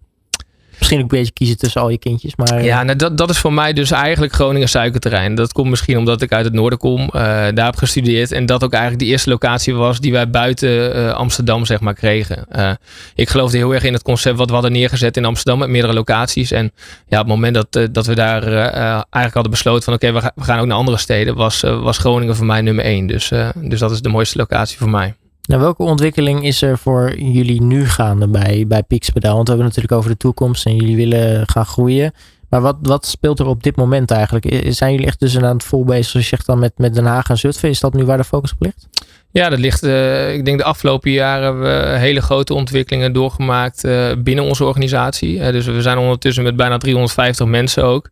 Misschien 0.83 1.03
ook 1.03 1.11
een 1.11 1.17
beetje 1.17 1.33
kiezen 1.33 1.57
tussen 1.57 1.81
al 1.81 1.89
je 1.89 1.97
kindjes. 1.97 2.35
Maar... 2.35 2.63
Ja, 2.63 2.83
nou, 2.83 2.97
dat, 2.97 3.17
dat 3.17 3.29
is 3.29 3.37
voor 3.37 3.53
mij 3.53 3.73
dus 3.73 3.91
eigenlijk 3.91 4.33
Groningen 4.33 4.69
suikerterrein. 4.69 5.35
Dat 5.35 5.53
komt 5.53 5.69
misschien 5.69 5.97
omdat 5.97 6.21
ik 6.21 6.31
uit 6.31 6.45
het 6.45 6.53
noorden 6.53 6.79
kom. 6.79 7.01
Uh, 7.01 7.11
daar 7.53 7.65
heb 7.65 7.75
gestudeerd. 7.75 8.31
En 8.31 8.45
dat 8.45 8.63
ook 8.63 8.71
eigenlijk 8.71 9.03
de 9.03 9.09
eerste 9.09 9.29
locatie 9.29 9.75
was 9.75 9.99
die 9.99 10.11
wij 10.11 10.29
buiten 10.29 10.97
uh, 10.97 11.11
Amsterdam 11.11 11.65
zeg 11.65 11.79
maar 11.79 11.93
kregen. 11.93 12.45
Uh, 12.55 12.71
ik 13.15 13.29
geloofde 13.29 13.57
heel 13.57 13.73
erg 13.73 13.83
in 13.83 13.93
het 13.93 14.01
concept 14.01 14.37
wat 14.37 14.47
we 14.47 14.53
hadden 14.53 14.71
neergezet 14.71 15.17
in 15.17 15.25
Amsterdam 15.25 15.59
met 15.59 15.69
meerdere 15.69 15.93
locaties. 15.93 16.51
En 16.51 16.71
ja, 17.07 17.19
op 17.19 17.25
het 17.25 17.35
moment 17.35 17.53
dat, 17.53 17.93
dat 17.93 18.05
we 18.05 18.15
daar 18.15 18.43
eigenlijk 18.43 19.33
hadden 19.33 19.51
besloten 19.51 19.83
van 19.83 19.93
oké, 19.93 20.07
okay, 20.07 20.21
we, 20.21 20.31
we, 20.35 20.43
gaan 20.43 20.59
ook 20.59 20.65
naar 20.65 20.77
andere 20.77 20.97
steden. 20.97 21.35
Was, 21.35 21.61
was 21.61 21.97
Groningen 21.97 22.35
voor 22.35 22.45
mij 22.45 22.61
nummer 22.61 22.85
één. 22.85 23.07
Dus, 23.07 23.31
dus 23.55 23.79
dat 23.79 23.91
is 23.91 24.01
de 24.01 24.09
mooiste 24.09 24.37
locatie 24.37 24.77
voor 24.77 24.89
mij. 24.89 25.15
Nou, 25.47 25.61
welke 25.61 25.83
ontwikkeling 25.83 26.43
is 26.43 26.61
er 26.61 26.77
voor 26.77 27.17
jullie 27.17 27.61
nu 27.61 27.85
gaande 27.85 28.27
bij, 28.27 28.67
bij? 28.67 28.83
Want 28.87 29.13
we 29.13 29.27
hebben 29.27 29.45
het 29.45 29.57
natuurlijk 29.57 29.91
over 29.91 30.09
de 30.09 30.17
toekomst 30.17 30.65
en 30.65 30.75
jullie 30.75 30.95
willen 30.95 31.47
gaan 31.49 31.65
groeien. 31.65 32.13
Maar 32.49 32.61
wat, 32.61 32.77
wat 32.81 33.05
speelt 33.05 33.39
er 33.39 33.45
op 33.45 33.63
dit 33.63 33.75
moment 33.75 34.11
eigenlijk? 34.11 34.65
Zijn 34.67 34.91
jullie 34.91 35.07
echt 35.07 35.19
dus 35.19 35.37
aan 35.37 35.43
het 35.43 35.63
vol 35.63 35.83
bezig, 35.83 36.05
zoals 36.05 36.29
je 36.29 36.35
zegt 36.35 36.45
dan, 36.45 36.59
met, 36.59 36.77
met 36.77 36.93
Den 36.93 37.05
Haag 37.05 37.29
en 37.29 37.37
Zutphen? 37.37 37.69
Is 37.69 37.79
dat 37.79 37.93
nu 37.93 38.05
waar 38.05 38.17
de 38.17 38.23
focus 38.23 38.51
op 38.51 38.61
ligt? 38.61 38.87
Ja, 39.33 39.49
dat 39.49 39.59
ligt. 39.59 39.83
Uh, 39.83 40.33
ik 40.33 40.45
denk 40.45 40.57
de 40.57 40.63
afgelopen 40.63 41.11
jaren 41.11 41.43
hebben 41.43 41.63
we 41.63 41.97
hele 41.97 42.21
grote 42.21 42.53
ontwikkelingen 42.53 43.13
doorgemaakt 43.13 43.85
uh, 43.85 44.11
binnen 44.17 44.43
onze 44.43 44.65
organisatie. 44.65 45.37
Uh, 45.37 45.51
dus 45.51 45.65
we 45.65 45.81
zijn 45.81 45.97
ondertussen 45.97 46.43
met 46.43 46.55
bijna 46.55 46.77
350 46.77 47.47
mensen 47.47 47.83
ook. 47.83 48.09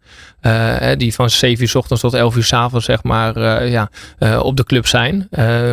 die 0.97 1.13
van 1.13 1.29
7 1.29 1.63
uur 1.63 1.69
s 1.69 1.75
ochtends 1.75 2.01
tot 2.01 2.13
11 2.13 2.35
uur 2.35 2.43
s 2.43 2.53
avonds 2.53 2.85
zeg 2.85 3.03
maar 3.03 3.65
ja, 3.67 3.89
op 4.39 4.57
de 4.57 4.63
club 4.63 4.87
zijn. 4.87 5.27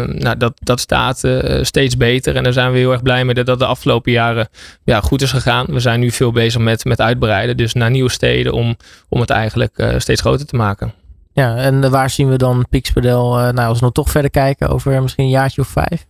nou, 0.06 0.36
dat, 0.36 0.52
dat 0.62 0.80
staat 0.80 1.22
steeds 1.62 1.96
beter. 1.96 2.36
En 2.36 2.42
daar 2.42 2.52
zijn 2.52 2.72
we 2.72 2.78
heel 2.78 2.92
erg 2.92 3.02
blij 3.02 3.24
mee 3.24 3.34
dat 3.34 3.46
dat 3.46 3.58
de 3.58 3.66
afgelopen 3.66 4.12
jaren 4.12 4.48
ja, 4.84 5.00
goed 5.00 5.22
is 5.22 5.30
gegaan. 5.30 5.66
We 5.66 5.80
zijn 5.80 6.00
nu 6.00 6.10
veel 6.10 6.32
bezig 6.32 6.60
met, 6.60 6.84
met 6.84 7.00
uitbreiden. 7.00 7.56
Dus 7.56 7.72
naar 7.72 7.90
nieuwe 7.90 8.10
steden 8.10 8.52
om, 8.52 8.76
om 9.08 9.20
het 9.20 9.30
eigenlijk 9.30 9.94
steeds 9.98 10.20
groter 10.20 10.46
te 10.46 10.56
maken. 10.56 10.92
Ja, 11.38 11.56
en 11.56 11.90
waar 11.90 12.10
zien 12.10 12.28
we 12.28 12.36
dan 12.36 12.66
Pixpadel, 12.70 13.34
nou 13.34 13.68
als 13.68 13.78
we 13.78 13.84
nog 13.84 13.94
toch 13.94 14.10
verder 14.10 14.30
kijken, 14.30 14.68
over 14.68 15.02
misschien 15.02 15.24
een 15.24 15.30
jaartje 15.30 15.60
of 15.60 15.68
vijf? 15.68 16.06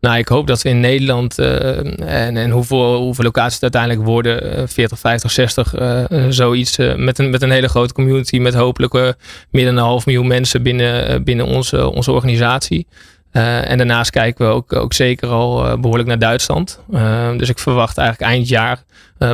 Nou, 0.00 0.18
ik 0.18 0.28
hoop 0.28 0.46
dat 0.46 0.62
we 0.62 0.68
in 0.68 0.80
Nederland 0.80 1.38
en, 1.38 2.36
en 2.36 2.50
hoeveel, 2.50 2.96
hoeveel 2.96 3.24
locaties 3.24 3.60
het 3.60 3.62
uiteindelijk 3.62 4.02
worden, 4.02 4.68
40, 4.68 4.98
50, 4.98 5.30
60, 5.30 5.74
zoiets, 6.28 6.76
met, 6.96 7.18
een, 7.18 7.30
met 7.30 7.42
een 7.42 7.50
hele 7.50 7.68
grote 7.68 7.92
community, 7.92 8.38
met 8.38 8.54
hopelijk 8.54 9.16
meer 9.50 9.64
dan 9.64 9.76
een 9.76 9.82
half 9.82 10.06
miljoen 10.06 10.26
mensen 10.26 10.62
binnen, 10.62 11.24
binnen 11.24 11.46
onze, 11.46 11.90
onze 11.90 12.12
organisatie. 12.12 12.86
en 13.30 13.78
daarnaast 13.78 14.10
kijken 14.10 14.46
we 14.46 14.52
ook, 14.52 14.72
ook 14.72 14.92
zeker 14.92 15.28
al 15.28 15.80
behoorlijk 15.80 16.08
naar 16.08 16.18
Duitsland. 16.18 16.80
dus 17.36 17.48
ik 17.48 17.58
verwacht 17.58 17.98
eigenlijk 17.98 18.30
eind 18.30 18.48
jaar, 18.48 18.82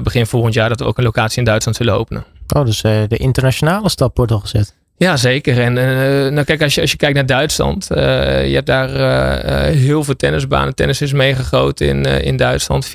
begin 0.02 0.26
volgend 0.26 0.54
jaar, 0.54 0.68
dat 0.68 0.80
we 0.80 0.86
ook 0.86 0.98
een 0.98 1.04
locatie 1.04 1.38
in 1.38 1.44
Duitsland 1.44 1.76
zullen 1.76 1.94
openen. 1.94 2.24
Oh, 2.56 2.64
dus 2.64 2.80
de 2.80 3.16
internationale 3.16 3.88
stap 3.88 4.16
wordt 4.16 4.32
al 4.32 4.40
gezet. 4.40 4.74
Ja, 4.98 5.16
zeker. 5.16 5.60
En 5.60 5.76
uh, 5.76 6.32
nou 6.32 6.44
kijk, 6.44 6.62
als 6.62 6.74
je, 6.74 6.80
als 6.80 6.90
je 6.90 6.96
kijkt 6.96 7.14
naar 7.14 7.26
Duitsland, 7.26 7.88
uh, 7.90 7.98
je 8.48 8.54
hebt 8.54 8.66
daar 8.66 8.90
uh, 8.90 9.74
heel 9.74 10.04
veel 10.04 10.16
tennisbanen. 10.16 10.74
Tennis 10.74 11.00
is 11.00 11.12
mega 11.12 11.42
groot 11.42 11.80
in, 11.80 12.04
in 12.04 12.36
Duitsland. 12.36 12.86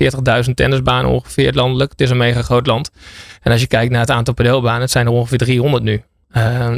40.000 0.46 0.54
tennisbanen 0.54 1.10
ongeveer 1.10 1.52
landelijk. 1.52 1.90
Het 1.90 2.00
is 2.00 2.10
een 2.10 2.16
mega 2.16 2.42
groot 2.42 2.66
land. 2.66 2.90
En 3.42 3.52
als 3.52 3.60
je 3.60 3.66
kijkt 3.66 3.90
naar 3.90 4.00
het 4.00 4.10
aantal 4.10 4.34
padelbanen, 4.34 4.80
het 4.80 4.90
zijn 4.90 5.06
er 5.06 5.12
ongeveer 5.12 5.38
300 5.38 5.82
nu. 5.82 6.02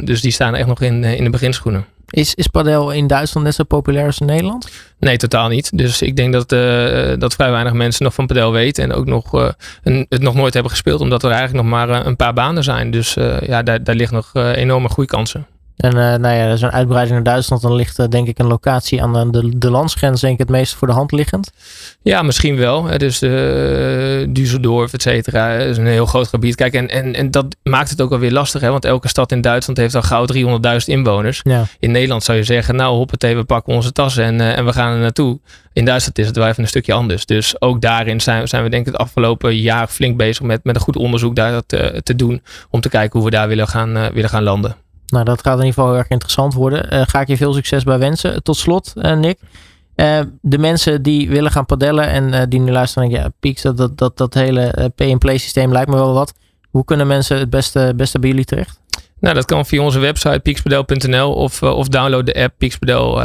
dus 0.03 0.21
die 0.21 0.31
staan 0.31 0.55
echt 0.55 0.67
nog 0.67 0.81
in, 0.81 1.03
in 1.03 1.23
de 1.23 1.29
beginschoenen. 1.29 1.85
Is, 2.09 2.35
is 2.35 2.47
padel 2.47 2.91
in 2.91 3.07
Duitsland 3.07 3.45
net 3.45 3.55
zo 3.55 3.63
populair 3.63 4.05
als 4.05 4.19
in 4.19 4.25
Nederland? 4.25 4.69
Nee, 4.99 5.17
totaal 5.17 5.47
niet. 5.47 5.77
Dus 5.77 6.01
ik 6.01 6.15
denk 6.15 6.33
dat, 6.33 6.51
uh, 6.51 7.13
dat 7.17 7.33
vrij 7.33 7.51
weinig 7.51 7.73
mensen 7.73 8.03
nog 8.03 8.13
van 8.13 8.25
padel 8.25 8.51
weten. 8.51 8.83
En 8.83 8.93
ook 8.93 9.05
nog, 9.05 9.53
een, 9.83 10.05
het 10.09 10.21
nog 10.21 10.35
nooit 10.35 10.53
hebben 10.53 10.71
gespeeld. 10.71 11.01
Omdat 11.01 11.23
er 11.23 11.31
eigenlijk 11.31 11.63
nog 11.63 11.71
maar 11.71 11.89
uh, 11.89 11.99
een 12.03 12.15
paar 12.15 12.33
banen 12.33 12.63
zijn. 12.63 12.91
Dus 12.91 13.13
ja, 13.41 13.63
daar, 13.63 13.83
daar 13.83 13.95
ligt 13.95 14.11
nog 14.11 14.33
enorme 14.33 14.89
groeikansen. 14.89 15.47
En 15.75 15.95
uh, 15.95 16.15
nou 16.15 16.35
ja, 16.35 16.55
zo'n 16.55 16.71
uitbreiding 16.71 17.15
naar 17.15 17.23
Duitsland, 17.23 17.61
dan 17.61 17.75
ligt 17.75 17.99
uh, 17.99 18.07
denk 18.07 18.27
ik 18.27 18.39
een 18.39 18.47
locatie 18.47 19.01
aan 19.01 19.31
de, 19.31 19.57
de 19.57 19.69
landsgrens 19.69 20.21
denk 20.21 20.33
ik 20.33 20.39
het 20.39 20.49
meest 20.49 20.73
voor 20.73 20.87
de 20.87 20.93
hand 20.93 21.11
liggend. 21.11 21.51
Ja, 22.01 22.21
misschien 22.21 22.55
wel. 22.55 22.97
Dus 22.97 23.21
uh, 23.21 24.27
Düsseldorf, 24.27 24.93
et 24.93 25.01
cetera, 25.01 25.53
is 25.53 25.77
een 25.77 25.87
heel 25.87 26.05
groot 26.05 26.27
gebied. 26.27 26.55
Kijk, 26.55 26.73
en, 26.73 26.89
en, 26.89 27.15
en 27.15 27.31
dat 27.31 27.55
maakt 27.63 27.89
het 27.89 28.01
ook 28.01 28.09
wel 28.09 28.19
weer 28.19 28.31
lastig, 28.31 28.61
hè? 28.61 28.69
want 28.69 28.85
elke 28.85 29.07
stad 29.07 29.31
in 29.31 29.41
Duitsland 29.41 29.79
heeft 29.79 29.95
al 29.95 30.01
gauw 30.01 30.25
300.000 30.33 30.85
inwoners. 30.85 31.39
Ja. 31.43 31.63
In 31.79 31.91
Nederland 31.91 32.23
zou 32.23 32.37
je 32.37 32.43
zeggen, 32.43 32.75
nou 32.75 32.95
hoppatee, 32.95 33.35
we 33.35 33.43
pakken 33.43 33.73
onze 33.73 33.91
tassen 33.91 34.23
en, 34.23 34.41
en 34.55 34.65
we 34.65 34.73
gaan 34.73 34.93
er 34.93 34.99
naartoe. 34.99 35.39
In 35.73 35.85
Duitsland 35.85 36.17
is 36.17 36.27
het 36.27 36.35
wel 36.35 36.47
even 36.47 36.63
een 36.63 36.69
stukje 36.69 36.93
anders. 36.93 37.25
Dus 37.25 37.61
ook 37.61 37.81
daarin 37.81 38.21
zijn, 38.21 38.47
zijn 38.47 38.63
we 38.63 38.69
denk 38.69 38.85
ik 38.87 38.91
het 38.91 39.01
afgelopen 39.01 39.57
jaar 39.57 39.87
flink 39.87 40.17
bezig 40.17 40.43
met, 40.43 40.63
met 40.63 40.75
een 40.75 40.81
goed 40.81 40.95
onderzoek 40.95 41.35
daar 41.35 41.61
te, 41.65 42.01
te 42.03 42.15
doen. 42.15 42.41
Om 42.69 42.81
te 42.81 42.89
kijken 42.89 43.19
hoe 43.19 43.29
we 43.29 43.35
daar 43.35 43.47
willen 43.47 43.67
gaan, 43.67 44.13
willen 44.13 44.29
gaan 44.29 44.43
landen. 44.43 44.75
Nou, 45.07 45.25
dat 45.25 45.41
gaat 45.41 45.59
in 45.59 45.65
ieder 45.65 45.73
geval 45.73 45.89
heel 45.89 45.97
erg 45.97 46.09
interessant 46.09 46.53
worden. 46.53 46.93
Uh, 46.93 47.01
ga 47.05 47.21
ik 47.21 47.27
je 47.27 47.37
veel 47.37 47.53
succes 47.53 47.83
bij 47.83 47.99
wensen. 47.99 48.43
Tot 48.43 48.57
slot, 48.57 48.93
uh, 48.95 49.17
Nick. 49.17 49.39
Uh, 49.95 50.19
de 50.41 50.57
mensen 50.57 51.01
die 51.01 51.29
willen 51.29 51.51
gaan 51.51 51.65
padellen 51.65 52.09
en 52.09 52.49
die 52.49 52.59
nu 52.59 52.71
luisteren, 52.71 53.09
denken, 53.09 53.25
ja, 53.25 53.33
Pieks, 53.39 53.61
dat, 53.61 53.77
dat, 53.77 53.97
dat, 53.97 54.17
dat 54.17 54.33
hele 54.33 54.91
pay-and-play 54.95 55.37
systeem 55.37 55.71
lijkt 55.71 55.89
me 55.89 55.95
wel 55.95 56.13
wat. 56.13 56.33
Hoe 56.69 56.85
kunnen 56.85 57.07
mensen 57.07 57.37
het 57.37 57.49
beste, 57.49 57.93
beste 57.95 58.19
bij 58.19 58.29
jullie 58.29 58.45
terecht? 58.45 58.81
Nou, 59.19 59.35
dat 59.35 59.45
kan 59.45 59.65
via 59.65 59.81
onze 59.81 59.99
website 59.99 60.39
piekspadel.nl 60.39 61.33
of, 61.33 61.63
of 61.63 61.87
download 61.87 62.25
de 62.25 62.43
app 62.43 62.53
Piekspadel, 62.57 63.15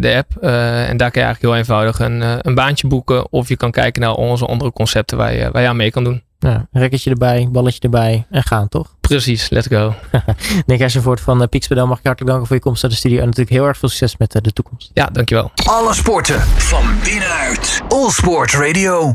de 0.00 0.14
app. 0.16 0.36
en 0.42 0.96
daar 0.96 1.10
kan 1.10 1.22
je 1.22 1.26
eigenlijk 1.26 1.40
heel 1.40 1.56
eenvoudig 1.56 1.98
een, 1.98 2.46
een 2.48 2.54
baantje 2.54 2.86
boeken. 2.86 3.32
Of 3.32 3.48
je 3.48 3.56
kan 3.56 3.70
kijken 3.70 4.02
naar 4.02 4.14
onze 4.14 4.46
andere 4.46 4.72
concepten 4.72 5.16
waar 5.16 5.34
je, 5.34 5.50
waar 5.50 5.62
je 5.62 5.68
aan 5.68 5.76
mee 5.76 5.90
kan 5.90 6.04
doen. 6.04 6.22
Ja, 6.38 6.68
rekketje 6.72 7.10
erbij, 7.10 7.48
balletje 7.50 7.80
erbij 7.80 8.26
en 8.30 8.42
gaan 8.42 8.68
toch? 8.68 8.95
Precies, 9.08 9.50
let's 9.50 9.66
go. 9.66 9.94
Nick 10.66 10.78
Hersenvoort 10.78 11.20
van 11.20 11.42
uh, 11.42 11.84
mag 11.84 11.98
ik 11.98 12.06
hartelijk 12.06 12.26
danken 12.26 12.46
voor 12.46 12.56
je 12.56 12.62
komst 12.62 12.82
naar 12.82 12.90
de 12.90 12.96
studio. 12.96 13.18
En 13.18 13.24
natuurlijk 13.24 13.56
heel 13.56 13.66
erg 13.66 13.78
veel 13.78 13.88
succes 13.88 14.16
met 14.16 14.34
uh, 14.34 14.42
de 14.42 14.52
toekomst. 14.52 14.90
Ja, 14.94 15.08
dankjewel. 15.12 15.50
Alle 15.64 15.94
sporten 15.94 16.40
van 16.40 16.84
binnenuit. 17.04 17.82
All 17.88 18.10
Sport 18.10 18.52
Radio. 18.52 19.14